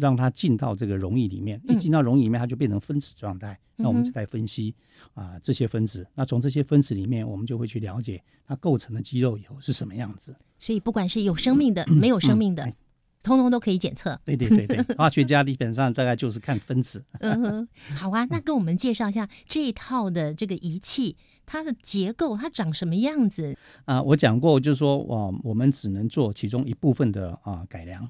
[0.00, 3.56] 让它进到这个溶液里面，一进到溶液里面，它就变成分子状态。
[3.76, 4.74] 那我们再来分析
[5.14, 10.34] 啊这些分子，那从这些分子里面，我们就会去了解它构成的肌肉以后是什么样子。
[10.58, 12.74] 所以不管是有生命的，没有生命的。
[13.22, 14.18] 通通都可以检测。
[14.24, 17.04] 对对对对，化学家基本上大概就是看分子。
[17.20, 23.56] 嗯哼，好啊，那跟我们介绍一下这一套的这个仪器，它的结构，它长什么样子？
[23.84, 28.08] 啊，我讲过，就是说，哇，我们只能做其中一部分的啊改良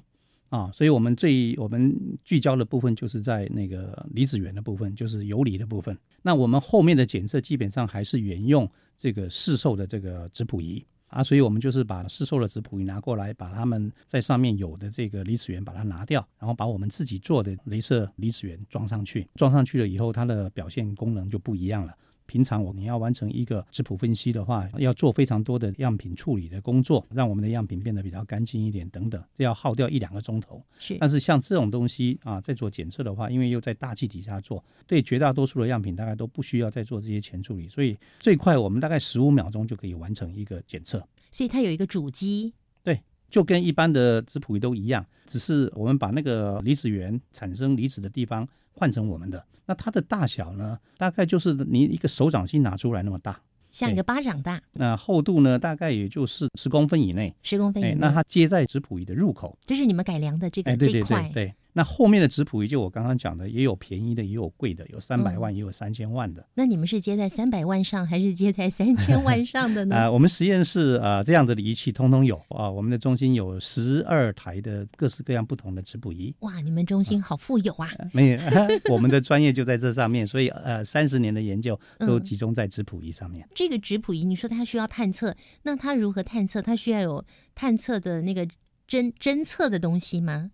[0.49, 5.97] 啊，所以我们最我们聚焦的部分就是在那个离子源的部分，就是游离的部分。
[6.21, 10.85] 那我们后面的检测基本上还是沿用这个市售的这个质谱仪。
[11.09, 19.27] 啊，所以我们就是把市售的质谱仪拿过来，把他们在上面有的这个离子源把它拿掉，然后把我们自己做的镭射离子源装上去。
[19.35, 21.93] 装上去了以后，它的表现功能就不一样了。
[22.29, 30.63] 平常我们要完成一个质谱分析的话，要做非常多的样品处理的工作，让我们的样品变得比较干净一点等等，这要耗掉一两个钟头。
[30.77, 41.03] 是，但是像这种东西啊，在做检测的话，因为又在大气底下做，对绝大多数的样品大概都不需要再做这些前处理，所以最快我们大概十五秒钟就可以完成一个检测。
[41.31, 42.53] 所以它有一个主机，
[42.83, 49.43] 对，就跟一般的质谱仪都一样，只是我们把那个离子源产生离子的地方换成我们的。
[49.69, 53.39] 那它的大小呢，大概就是你一个手掌心拿出来那么大，
[53.69, 54.59] 像一个巴掌大。
[54.73, 57.95] 那厚度呢，大概也就是十公分以内，十公分以内。
[57.99, 61.29] 那它接在质谱仪的入口，这是你们改良的这个这块。
[61.31, 61.53] 对。
[61.73, 66.45] 那后面的质谱仪，就我刚刚讲的，也有便宜的，也有贵的，有三百万，也有三千万的。
[66.55, 69.95] 那你们是接在三百万上，还是接在三千万上的呢？
[69.95, 72.69] 啊， 我们实验室啊，这样的仪器通通有啊。
[72.69, 76.33] 我们的中心有十二台的各式各样不同的质谱仪。
[76.39, 77.89] 哇，你们中心好富有啊！
[78.13, 78.39] 没有，
[78.91, 83.47] 我们的专业就在这上面，所以呃，三十年的研究都集中在质谱仪上面。
[83.53, 86.61] 这个质谱仪，你说它需要探测，那它如何探测？
[86.61, 88.45] 它需要有探测的那个
[88.87, 90.51] 侦侦测的东西吗？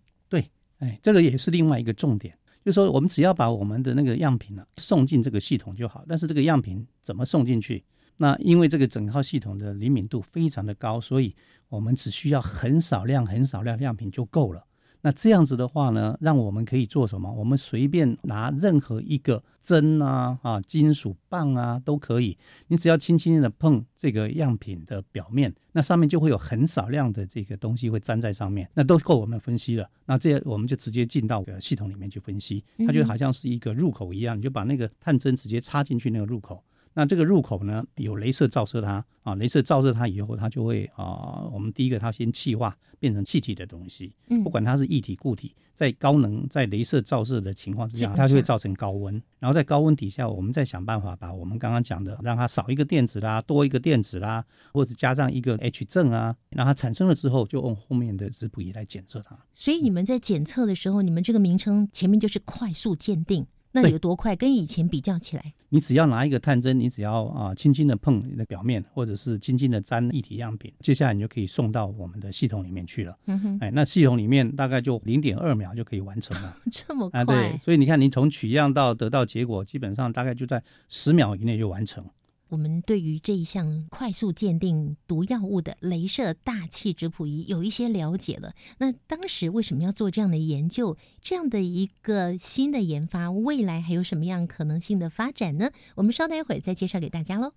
[0.78, 6.04] 哎，这个也是另外一个重点，就是说我们只要把我们的那个样品呢送进这个系统就好。
[6.08, 7.82] 但是这个样品怎么送进去？
[8.18, 11.34] 那因为这个整套系统的灵敏度非常的高，所以
[11.68, 14.64] 我们只需要很少量、很少量样品就够了。
[15.06, 17.32] 那这样子的话呢，让我们可以做什么？
[17.32, 22.36] 我们随便拿任何一个针啊、啊金属棒啊都可以，
[22.66, 29.88] 你只要轻轻的碰这个样品的表面，那上面就会有很少量的这个东西会粘在上面，那都够我们分析了。
[30.06, 36.60] 那这我们就直接进到个系统里面去分析，它就好像是一个入口一样，你就把那个探针直接插进去那个入口。
[36.98, 54.42] 那这个入口呢，有镭射照射它啊，镭射照射它以后，它就会啊，我们第一个它先气化变成气体的东西，嗯，不管它是液体固体，在高能在镭射照射的情况之下，它就会造成高温，然后在高温底下，我们再想办法把我们刚刚讲的，让它少一个电子啦，多一个电子啦，
[54.72, 59.38] 或者加上一个 H 正啊，让它产生了之后，就用后面的质谱仪来检测它。
[59.54, 63.46] 所以你们在检测的时候，你们这个名称前面就是快速鉴定。
[63.82, 64.34] 那有多快？
[64.34, 73.16] 跟以前比较起来，你只要拿一个探针，你只要啊轻轻的碰你的表面，或者是轻轻的沾液体样品，接下来你就可以送到我们的系统里面去了。
[73.26, 76.56] 嗯哼，哎，那系统里面大概就零点二秒就可以完成了。
[76.70, 77.20] 这么快？
[77.20, 82.04] 啊，对，所以你看，你从取样到得到结果，基本上大概就在十秒以内就完成。
[82.48, 88.54] 我们对于这一项快速鉴定毒药物的镭射大气质谱仪有一些了解了。
[88.78, 90.96] 那当时为什么要做这样的研究？
[91.20, 95.70] 这样的一个新的研发，未来还有什么样可能性的发展呢？
[95.96, 97.52] 我们稍待一会儿再介绍给大家喽。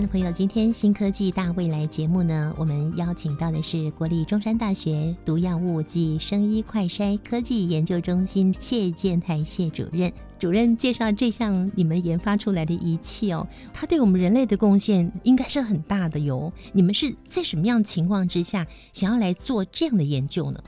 [0.00, 10.12] 的朋友，今天新科技大未来节目呢，我们邀请到的是国立中山大学毒药物及生医快筛科技研究中心谢建台谢主任。
[10.38, 16.52] 主任介绍这项你们研发出来的仪器哦，它对我们人类的贡献应该是很大的哟。
[16.72, 20.62] 你们是在什么样情况之下想要来做这样的研究呢？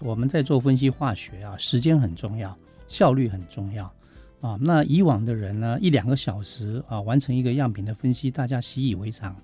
[0.00, 2.56] 我们在做分析化学啊，时间很重要，
[2.88, 3.92] 效率很重要。
[4.44, 9.34] 啊，那以往的人呢，一两个小时啊完成一个样品的分析，大家习以为常，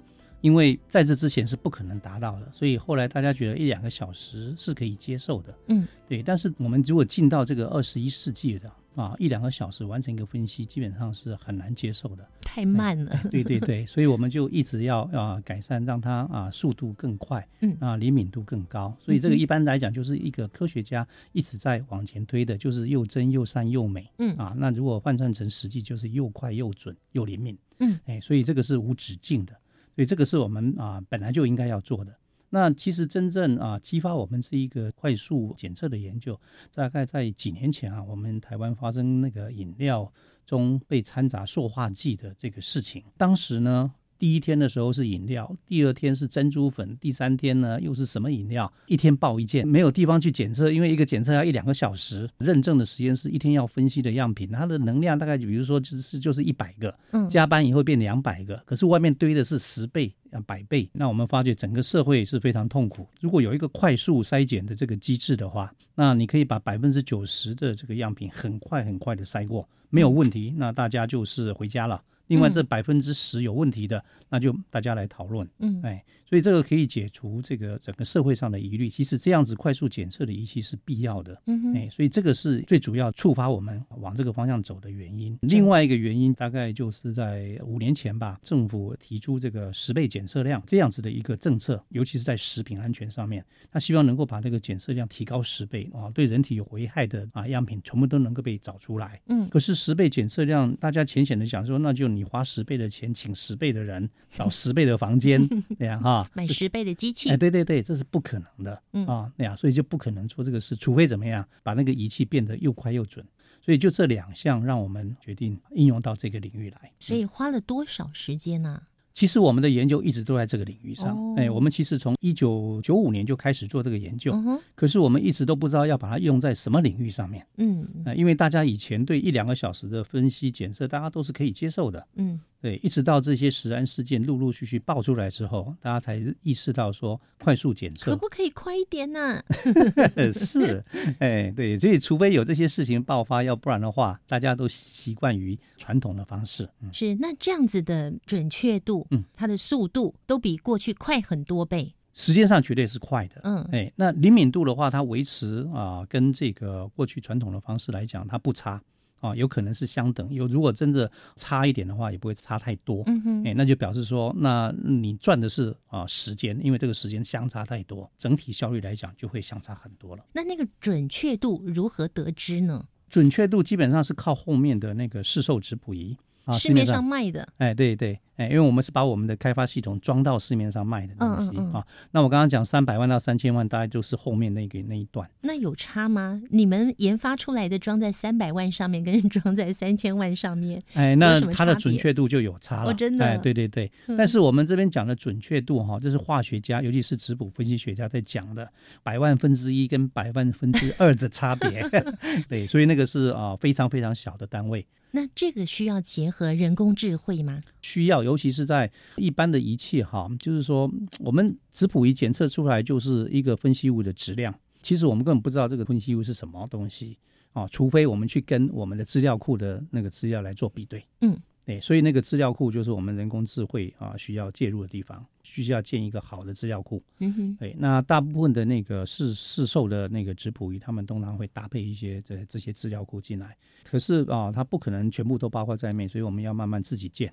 [0.43, 5.55] 因为在这之前是不可能达到的，所以后来大家觉得一两个小时是可以接受的。
[5.69, 6.23] 嗯，对。
[6.23, 8.71] 但是我们如果进到这个二十一世纪的。
[8.95, 13.17] 啊，一两个小时完成一个分析，基本上是很难接受的，太慢了。
[13.31, 18.97] 对对对，所以我们就一直要啊改善，让它啊速度更快，嗯啊灵敏度更高。
[19.01, 24.11] 所以这个一般来讲就是一个科学家一直在往前推的，就是又真又善又美。
[24.19, 27.57] 嗯啊，那如果换算成实际，就是又快又准又灵敏。
[27.79, 29.53] 嗯，哎，所以这个是无止境的，
[29.95, 32.13] 所以这个是我们啊本来就应该要做的。
[32.51, 36.39] 那其实真正啊激发我们是一个快速检测的研究，
[36.75, 40.13] 大概在几年前啊，我们台湾发生那个饮料
[40.45, 43.95] 中被掺杂塑化剂的这个事情，当时呢。
[44.21, 48.71] 第一天的时候是饮料，第二天是珍珠粉，第三天呢又是什么饮料？
[48.87, 52.29] 一天报一件，没有地方去检测，因为一个检测要一两个小时。
[52.37, 60.87] 认证的实验室一天要分析的样品，它的能量大概比如说就是就是一百个，嗯，加班以后变两百个，可是外面堆的是十倍啊百倍。
[60.93, 63.07] 那我们发觉整个社会是非常痛苦。
[63.23, 72.03] 如果有一个快速筛检的这个机制的话，那你可以把百分之九十的这个样品很快很快的筛过，没有问题，那大家就是回家了。
[72.31, 75.49] 另外，这百分之十有问题的，那就大家来讨论。
[75.59, 78.89] 嗯，哎，所以这个可以解除这个整个社会上的疑虑。
[78.89, 81.43] 其实这样子快速检测的仪器是必要的。
[81.47, 85.37] 嗯哎，所以这个是最主要触发我们往这个方向走的原因。
[85.43, 99.21] 另外一个原因大概就是在五年前吧，政府提出这个十倍检测量这样子的一个政策，尤其是在食品安全上面，他希望能够把这个检测量提高十倍啊，对人体有危害的啊样品全部都能够被找出来。
[99.27, 102.25] 嗯，可是十倍检测量，大家浅显的讲说，那就你。
[102.31, 105.45] 花十倍的钱，请十倍的人，找十倍的房间，
[105.77, 109.07] 这样哈，买十倍的机器，哎，对对对，这是不可能的，嗯。
[109.07, 113.25] 啊，那样，所以就不可能做这个事，除非怎么样，把那个仪器变得又快又准。
[113.63, 116.91] 所以就这两项，让我们决定应用到这个领域来。
[116.99, 118.83] 所以花了多少时间呢？
[119.13, 124.33] 其实我们的研究一直都在这个领域上，哎，我们其实从一九九五年就开始做这个研究，
[124.75, 139.43] 可是我们一直都不知道要把它用在什么领域上面，嗯，呃，因为大家以前对一两个小时的分析检测，大家都是可以接受的，嗯，对，一直到这些食安事件陆陆续续爆出来之后，大家才意识到说快速检测可不可以快一点呢？
[140.33, 140.85] 是，
[141.21, 149.07] 哎，对，所以除非有这些事情爆发，要不然的话，大家都习惯于传统的方式，嗯，是，那这样子的准确度。
[149.11, 153.41] 嗯，它的速度都比过去快很多倍，时间上绝对是快的。
[153.45, 158.83] 嗯，哎，那灵敏度的话，它维持啊，跟这个过去传统的方式来讲，它不差
[159.21, 160.33] 啊，有可能是相等。
[160.33, 163.03] 有如果真的差一点的话，也不会差太多。
[163.07, 170.25] 嗯哼，哎，那就表示说，那你赚的是啊时间，因为这个时间相差太多，整体效率来讲就会相差很多了。
[170.33, 172.87] 那那个准确度如何得知呢？
[173.09, 176.17] 准确度基本上是靠后面的那个市售质谱仪。
[176.51, 181.87] 啊，市面上卖的，哎，对对，哎，因为我们是把我们的开发系统装到市面上卖的东西嗯嗯嗯啊。
[182.11, 185.29] 那我刚刚讲三百万到三千万，大概就是后面那个那一段。
[185.43, 186.41] 那有差吗？
[186.51, 192.91] 你们研发出来的装在三百万上面，跟装在三千万上面， 哎，那它的准确度就有差了。
[192.91, 193.91] 哦，真的，哎，对对对。
[194.07, 198.71] 嗯但是我们这边讲的准确度哈，这是化学家，尤其是质谱分析学家在讲的，
[199.03, 201.83] 百万分之一跟百万分之二的差别。
[202.49, 204.87] 对，所以那个是啊非常非常小的单位。
[205.13, 207.63] 那这个需要结合人工智慧吗？
[207.83, 217.19] 需要，尤其是在一般的仪器哈，就是说我们质谱仪检测出来就是一个分析物的质量，其实我们根本不知道这个分析物是什么东西
[217.53, 221.05] 啊，除非我们去跟我们的资料库的那个资料来做比对。
[221.21, 221.37] 嗯，
[221.71, 227.01] 对，所以那个资料库就是我们人工智慧啊需要介入的地方，需要建一个好的资料库。
[227.21, 233.57] 嗯哼，对，那大部分的那个市市售的那个质谱仪，他们通常会搭配一些这这些资料库进来。
[233.85, 237.33] 可是啊，它不可能全部都包括在内，所以我们要慢慢自己建。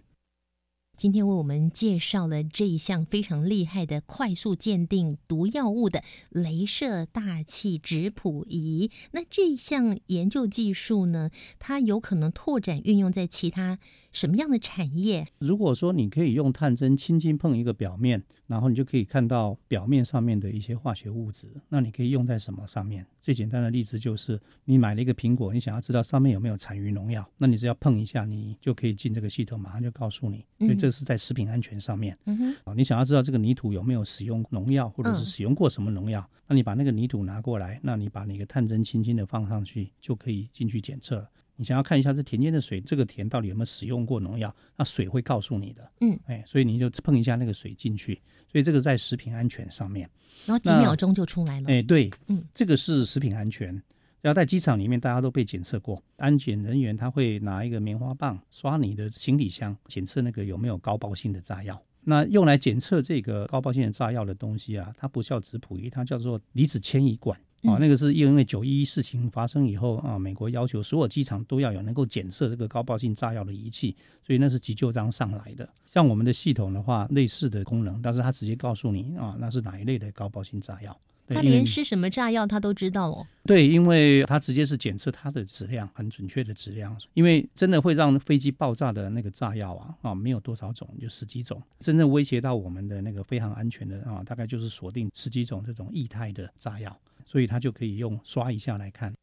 [0.98, 8.90] 今天为我们介绍了这一项非常厉害的快速鉴定毒药物的镭射大气质谱仪。
[9.12, 11.30] 那这项研究技术呢，
[11.60, 13.78] 它有可能拓展运用在其他
[14.12, 15.28] 什么样的产业？
[15.38, 23.06] 如果说你可以用探针轻轻碰一个表面，然后你就可以看到表面上面的一些化学物质，那你可以用在什么上面？
[23.22, 30.44] 最简单的例子就是你买了一个苹果，你想要知道上面有没有残余农药，那你只要碰一下，你就可以进这个系统，马上就告诉你。
[30.58, 32.18] 所以这是在食品安全上面。
[32.26, 41.30] 嗯哼，啊，你想要知道这个泥土有没有使用农药，或者是使用过什么农药，那你把那个泥土拿过来，那你把那个探针轻轻的放上去，就可以进去检测了。
[41.56, 45.92] 你想要看一下这田间的水，这个田到底有没有使用过农药，那水会告诉你的。
[46.02, 48.22] 嗯，哎，所以你就碰一下那个水进去，
[48.52, 50.08] 所以这个在食品安全上面，
[50.46, 51.68] 然后几秒钟就出来了。
[51.68, 53.82] 哎，对，嗯，这个是食品安全。
[54.28, 61.82] 要在机场里面，大家都被检测过，安检人员他会拿一个棉花棒刷你的行李箱，检测那个有没有高爆性的炸药。
[62.04, 67.78] 那用来检测这个高爆性的炸药的东西啊，它不叫质谱仪，它叫做离子迁移管啊。
[67.80, 75.68] 那个是因为九一一事情发生以后啊，美国要求所有机场都要有能够检测这个高爆性炸药的仪器，所以那是急救章上来的。
[75.86, 80.98] 像我们的系统的话，类似的功能，但是它直接告诉你啊，那是哪一类的高爆性炸药。
[81.36, 83.28] 他连是什么炸药他都知道哦。
[83.44, 86.98] 对，因为他直接是检测它的质量，很准确的质量。
[87.14, 91.62] 因为真的会让飞机爆炸的那个炸药啊啊，没有多少种，就十几种。
[91.80, 99.14] 真正威胁到我们的那个飞航安全的啊，大概就是锁定十几种这种液态的炸药，所以它就可以用刷一下来看。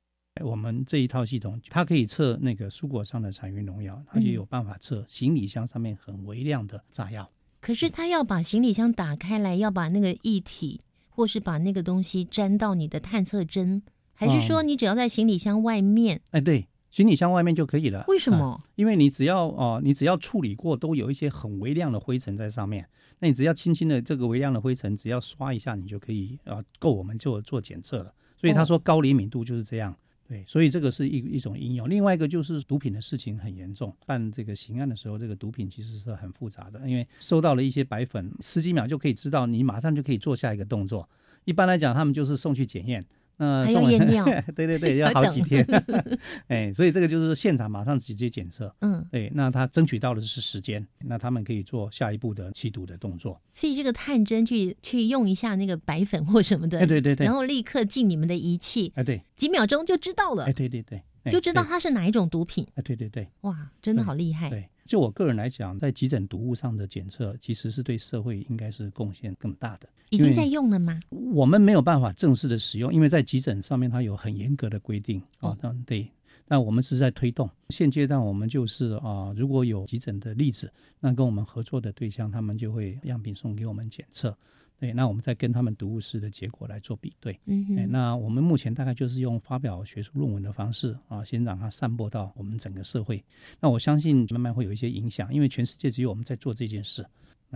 [0.43, 7.31] 我们这一套系统，它可以测那个蔬果上的残余农药，它就有办法测行李箱上面很微量的炸药。
[7.61, 10.81] 可是他要把行李箱打开来，要把那个液体。
[11.15, 13.81] 或是把那个东西粘到你的探测针，
[14.15, 16.21] 还是说你只要在行李箱外面？
[16.31, 18.05] 哎，对，行李箱外面就可以了。
[18.09, 18.61] 为什么？
[18.75, 22.85] 因为你只要哦，你只要处理过，都有一些很微量的灰尘在上面。
[23.21, 28.12] 那你只要轻轻的这个微量的灰尘，只要刷一下，你就可以啊，够我们就做检测了。
[28.37, 29.97] 所以他说高灵敏度就是这样。
[30.27, 31.89] 对，所以这个是一一种应用。
[31.89, 41.09] 另外一个就是毒品的事情很严重，办这个刑案的时候，这个毒品其实是很复杂的，因为收到了一些白粉，十几秒就可以知道，你马上就可以做下一个动作。
[41.45, 43.05] 一般来讲，他们就是送去检验。
[43.37, 44.24] 那还要验尿，
[44.55, 45.66] 对 对对， 要好几天，
[46.49, 53.41] 哎，所以这个就是现场马上直接检测，嗯，对，那他争取到的是时间，那他们可以做下一步的吸毒的动作。
[53.53, 64.68] 所以这个探针去去用一下那个白粉或什么的，哎，对对对，然后立刻进你们的仪器，哎，对，几秒钟就知道了，哎，对对对，就知道它是哪一种毒品，哎，对对对，哇，真的好厉害，对。
[64.87, 69.89] 就我个人来讲，在急诊毒物上的检测，其实是对社会应该是贡献更大的。
[70.11, 71.01] 已经在用了吗？
[71.11, 75.57] 我们没有办法正式的使用，因为在急诊上面它有很严格的规定啊。
[75.62, 76.09] 嗯，对。
[76.47, 77.49] 那我们是在推动。
[77.70, 80.70] 现阶段我们就是啊，如果有急诊的例子，
[81.01, 84.37] 那跟我们合作的对象，他们就会样品送给我们检测。
[84.85, 87.41] 对，那我们再跟他们读物师的结果来做比对。
[87.47, 87.91] 嗯哼。
[87.91, 93.24] 那我们目前大概就是用发表学术论文的方式啊，先让它散播到我们整个社会。
[93.61, 97.07] 那我相信慢慢会有一些影响，因为全世界只有我们在做这件事。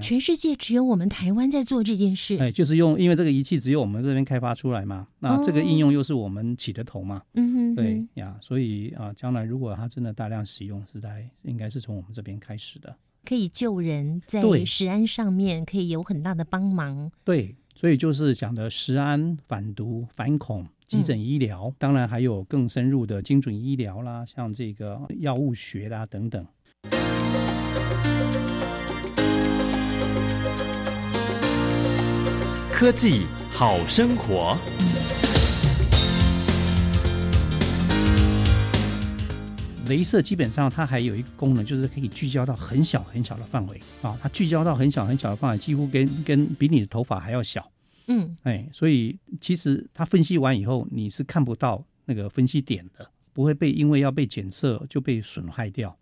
[0.00, 2.38] 全世界只有我们台湾在做这件事。
[2.38, 7.22] 哎，就是用，因为这个仪器只有我们这边开发出来嘛，那这个应用又是我们起的头嘛。
[7.34, 7.74] 嗯哼。
[7.74, 12.96] 对呀，所以啊，将来如果它真的大量使用，是在应该是从我们这边开始的。
[13.28, 17.12] 可以救人，在食安上面可以有很大的帮忙。
[17.24, 26.42] 对，所以就是讲的食安、反毒、反恐、急诊医疗，当然还有更深入的精准医疗啦，像这个药物学啦等等。
[32.72, 34.56] 科技好生活。
[39.89, 47.70] 镭射基本上它还有一个功能，就是可以聚焦到很小很小的范围啊，它聚焦到很小很小的范围，几乎跟跟比你的头发还要小。
[48.07, 55.95] 嗯，哎，所以其实它分析完以后，你是看不到那个分析点的，不会被因为要被检测就被损害掉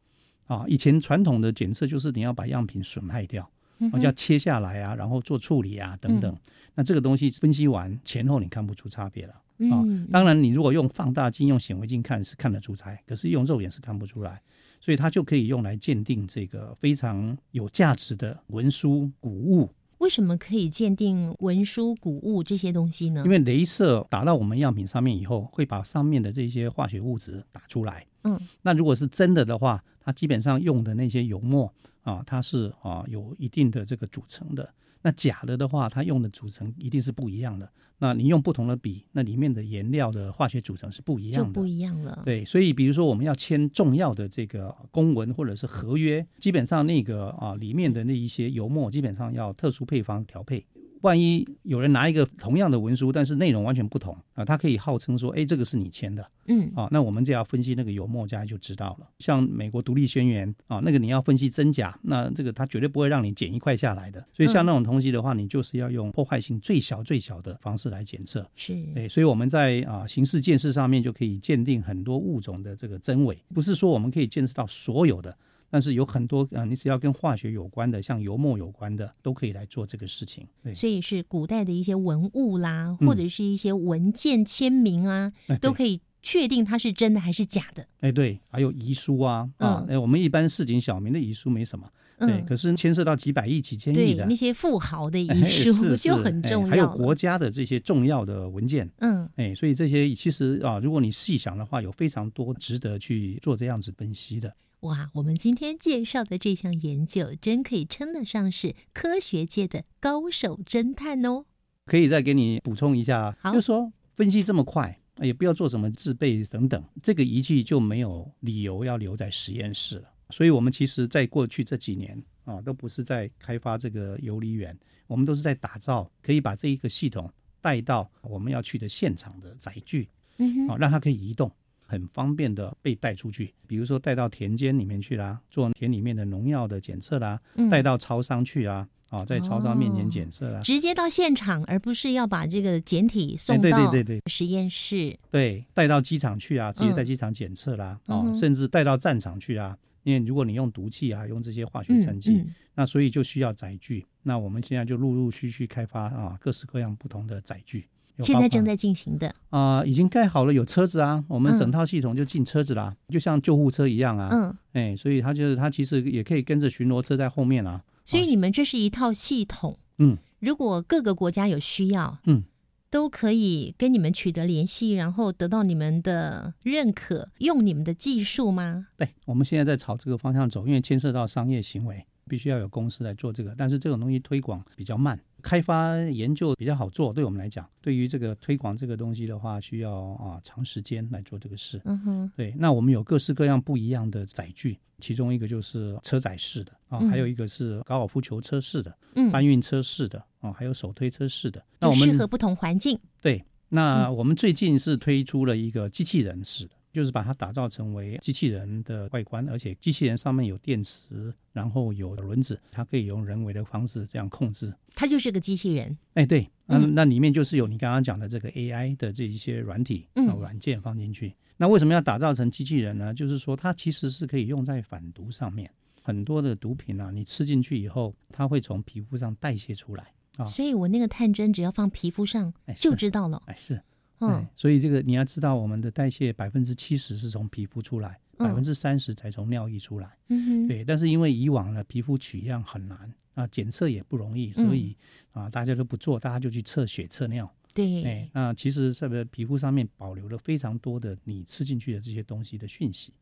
[0.46, 0.64] 啊。
[0.68, 3.50] 以前传统的检测就是你要把样品损害掉，
[3.92, 6.36] 啊，要切下来啊，然后做处理啊等等。
[6.74, 9.34] 那这个东西分析完前后你看不出差别了。
[9.70, 14.40] 啊，当然，你如果用放大镜、用显微镜看是看得出来，可是用肉眼是看不出来，
[14.80, 19.70] 所以它就可以用来鉴定这个非常有价值的文书古物。
[19.98, 23.22] 为什么可以鉴定文书古物这些东西呢？
[23.24, 28.06] 因为镭射打到我们样品上面以后，会把上面的这些化学物质打出来。
[28.24, 34.68] 嗯，那如果是真的的话，它基本上用的那些油墨啊，它是啊有一定的这个组成的。
[35.00, 37.66] 那假的的话，它用的组成一定是不一样的。
[37.98, 42.22] 那你用不同的笔，那里面的颜料的化学组成是不一样的，就不一样了。
[42.24, 50.64] 对，所以比如说我们要签重要的这个公文或者是合约，基本上那个啊里面的那一些油墨，基本上要特殊配方调配。
[51.06, 59.06] 万一有人拿一个同样的文书，但是内容完全不同啊，他可以号称说，哎，这个是你签的，嗯，啊，那我们就要分析那个油墨家就知道了。
[59.20, 64.26] 像美国独立宣言啊，那个你要分析真假，那这个他绝对不会让你剪一块下来的。
[64.32, 68.44] 所以像那种东西的话，你就是要用破坏性最小最小的方式来检测。
[68.56, 75.36] 是，哎，所以我们在啊形式鉴识上面就可以鉴定很多物种的这个真伪，不是说我们可以鉴识到所有的。
[75.70, 80.46] 但是有很多啊，你只要跟化学有关的，像油墨有关的，都可以来做这个事情。
[80.62, 87.86] 对，所以是古代的一些文物啦，或者是一些文件签名啊，都可以确定它是真的还是假的。
[88.00, 91.88] 哎，对，还有遗书啊，啊，哎，我们一般市井小民的遗书没什么，
[92.18, 96.70] 对，可是牵涉到几百亿、几千亿的那些富豪的遗书 就很重要。
[96.70, 104.52] 还有国家的这些重要的文件，嗯，哎，所以这些其实啊，如果你细想的话，有非常多值得去做这样子分析的。
[104.80, 111.46] 哇，我们今天介绍的这项研究，真可以称得上是科学界的高手侦探哦。
[111.86, 120.12] 可以再给你补充一下，好，就说分析这么快，也不要做什么制备等等，这个仪器就没有理由要留在实验室了。
[120.30, 130.08] 所以，我们其实在过去这几年啊，都不是在开发这个游离源，我们都是在打造可以把这一个系统带到我们要去的现场的载具，
[130.38, 131.50] 嗯哼，啊，让它可以移动。
[131.86, 157.86] 很方便的被带出去，比如说带到田间里面去啦，做田里面的农药的检测啦，带到超商去啊，啊，在超商面前检测啦，直接到现场，而不是要把这个简体送到对对对实验室，对，带到机场去啊，直接在机场检测啦，啊，甚至带到战场去啊，因为如果你用毒气啊，用这些化学成剂，那所以就需要载具，那我们现在就陆陆续续开发啊，各式各样不同的载具。
[158.18, 164.28] 现在正在进行的啊，已经盖好了，有车子啊，我们整套系统就进车子啦，就像救护车一样啊。
[164.32, 167.82] 嗯，哎，所以它就是它其实也可以跟着巡逻车在后面啊。
[168.04, 172.44] 所以你们这是一套系统，嗯，如果各个国家有需要，嗯，
[172.88, 178.86] 都可以跟你们取得联系，然后得到你们的认可，用你们的技术吗？
[178.96, 185.18] 对，我们现在在朝这个方向走，因为牵涉到商业行为，必须要有公司来做这个，但是这种东西推广比较慢。
[185.46, 191.80] 开发研究比较好做，对我们来讲，对于这个推广这个东西的话，需要啊长时间来做这个事。
[191.84, 192.52] 嗯哼，对。
[192.58, 201.64] 那我们有各式各样不一样的载具，其中一个就是车载式的啊，还有一个是高尔夫球车式的，嗯，搬运车式的啊，还有手推车式的。
[201.78, 202.98] 那我们适合不同环境。
[203.20, 203.44] 对。
[203.68, 206.75] 那我们最近是推出了一个机器人式的。
[206.96, 214.72] 就是把它打造成为机器人的外观，而且机器人上面有电池，然后有轮子，它可以用人为的方式这样控制。
[214.94, 215.94] 它就是个机器人。
[216.14, 221.36] 哎，对，嗯，那里面就是有你刚刚讲的这个 AI 的这一些软体、嗯，软件放进去。
[221.58, 223.12] 那为什么要打造成机器人呢？
[223.12, 225.70] 就是说它其实是可以用在反毒上面。
[226.00, 230.06] 很多的毒品啊，你吃进去以后，它会从皮肤上代谢出来
[230.38, 230.46] 啊。
[230.46, 233.42] 所以我那个探针只要放皮肤上就知道了。
[233.44, 233.82] 哎，是。
[234.20, 240.16] 嗯，所以这个你要知道，我们的代谢百分之七十是从皮肤出来，百分之三十才从尿液出来。
[240.28, 240.82] 嗯哼，对。
[240.84, 244.96] 但是因为以往呢，皮肤取样很难啊，检测也不容易，所以
[245.32, 247.52] 啊，大家都不做，大家就去测血、测尿。
[247.74, 248.02] 对。
[248.04, 253.12] 哎，那其实这个皮肤上面保留了非常多的你吃进去的这些东西的讯息，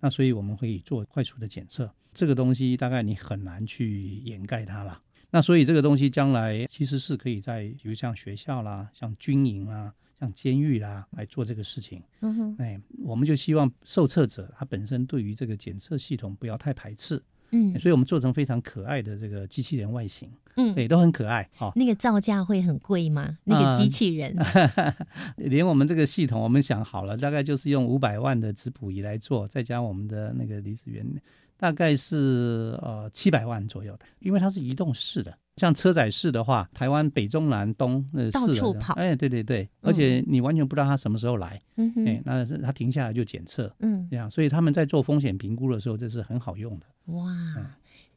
[0.00, 1.88] 那所以我们可以做快速的检测。
[2.12, 5.00] 这个东西大概你很难去掩盖它了。
[5.30, 9.94] 那所以这个东西将来其实是可以在比如像学校啦、像军营啦。
[10.20, 21.48] 像监狱啦来做这个事情，嗯哼，哎，我们就希望受测者他本身对于这个检测系统不要太排斥，嗯，所以我们做成非常可爱的这个机器人外形，嗯，对，都很可爱。
[21.56, 23.38] 好，那个造价会很贵吗？
[23.44, 24.36] 那个机器人，
[25.36, 31.06] 连我们这个系统，我们想好了，大概就是用五百万的质谱仪来做，再加我们的那个离子源，
[31.56, 35.34] 大概是呃七百万左右的，因为它是移动式的。
[35.60, 46.86] 像车载式的话，台湾北中南东那到处跑，哎，对对对，而且你完全不知道它什么时候来，嗯哼，哎，那是它停下来就检测，嗯，这样，所以他们在做风险评估的时候，这是很好用的。
[47.12, 47.30] 哇，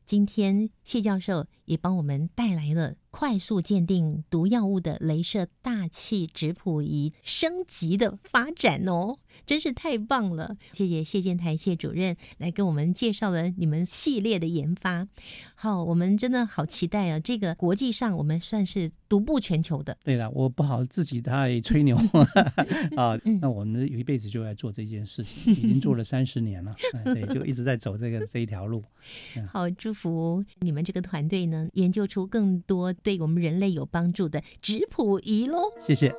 [0.05, 9.19] 今天谢教授也帮我们带来了快速鉴定毒药物的镭射大气质谱仪升级的发展哦。
[9.45, 10.55] 真是太棒了！
[10.73, 15.07] 谢谢谢建台谢主任来跟我们介绍了你们系列的研发。
[15.55, 17.19] 好，我们真的好期待啊！
[17.19, 19.97] 这个国际上我们算是独步全球的。
[20.03, 21.97] 对了，我不好自己太吹牛
[22.95, 23.19] 啊。
[23.41, 28.83] 那我们有一辈子就在做这件事情，已经做了三十年了， 对，就一直在走这个这一条路。
[29.47, 35.59] 好，祝福你们这个团队呢，研究出更多对我们人类有帮助的质谱仪喽。
[35.79, 36.13] 谢谢。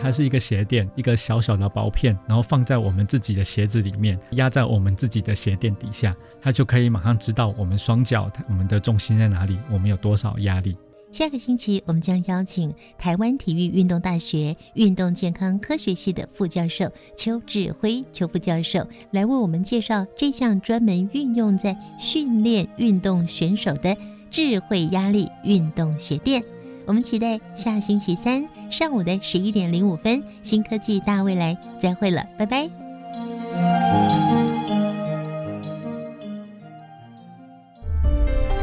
[0.00, 10.76] 它是一个鞋垫，一个小小的薄片，然后放在我们自己的鞋子里面，压在我们自己的鞋垫底下，它就可以马上知道我们双脚我们的重心在哪里，我们有多少压力。
[11.10, 23.96] 下个星期，我们将邀请台湾体育运动大学运动健康科学系的副教授邱志辉邱副教授来为我们介绍这项专门运用在训练运动选手的
[24.34, 26.42] 智慧压力运动鞋垫。
[26.86, 32.68] 我们期待下星期三上午的十一点零五分，新科技大未来再会了，拜拜。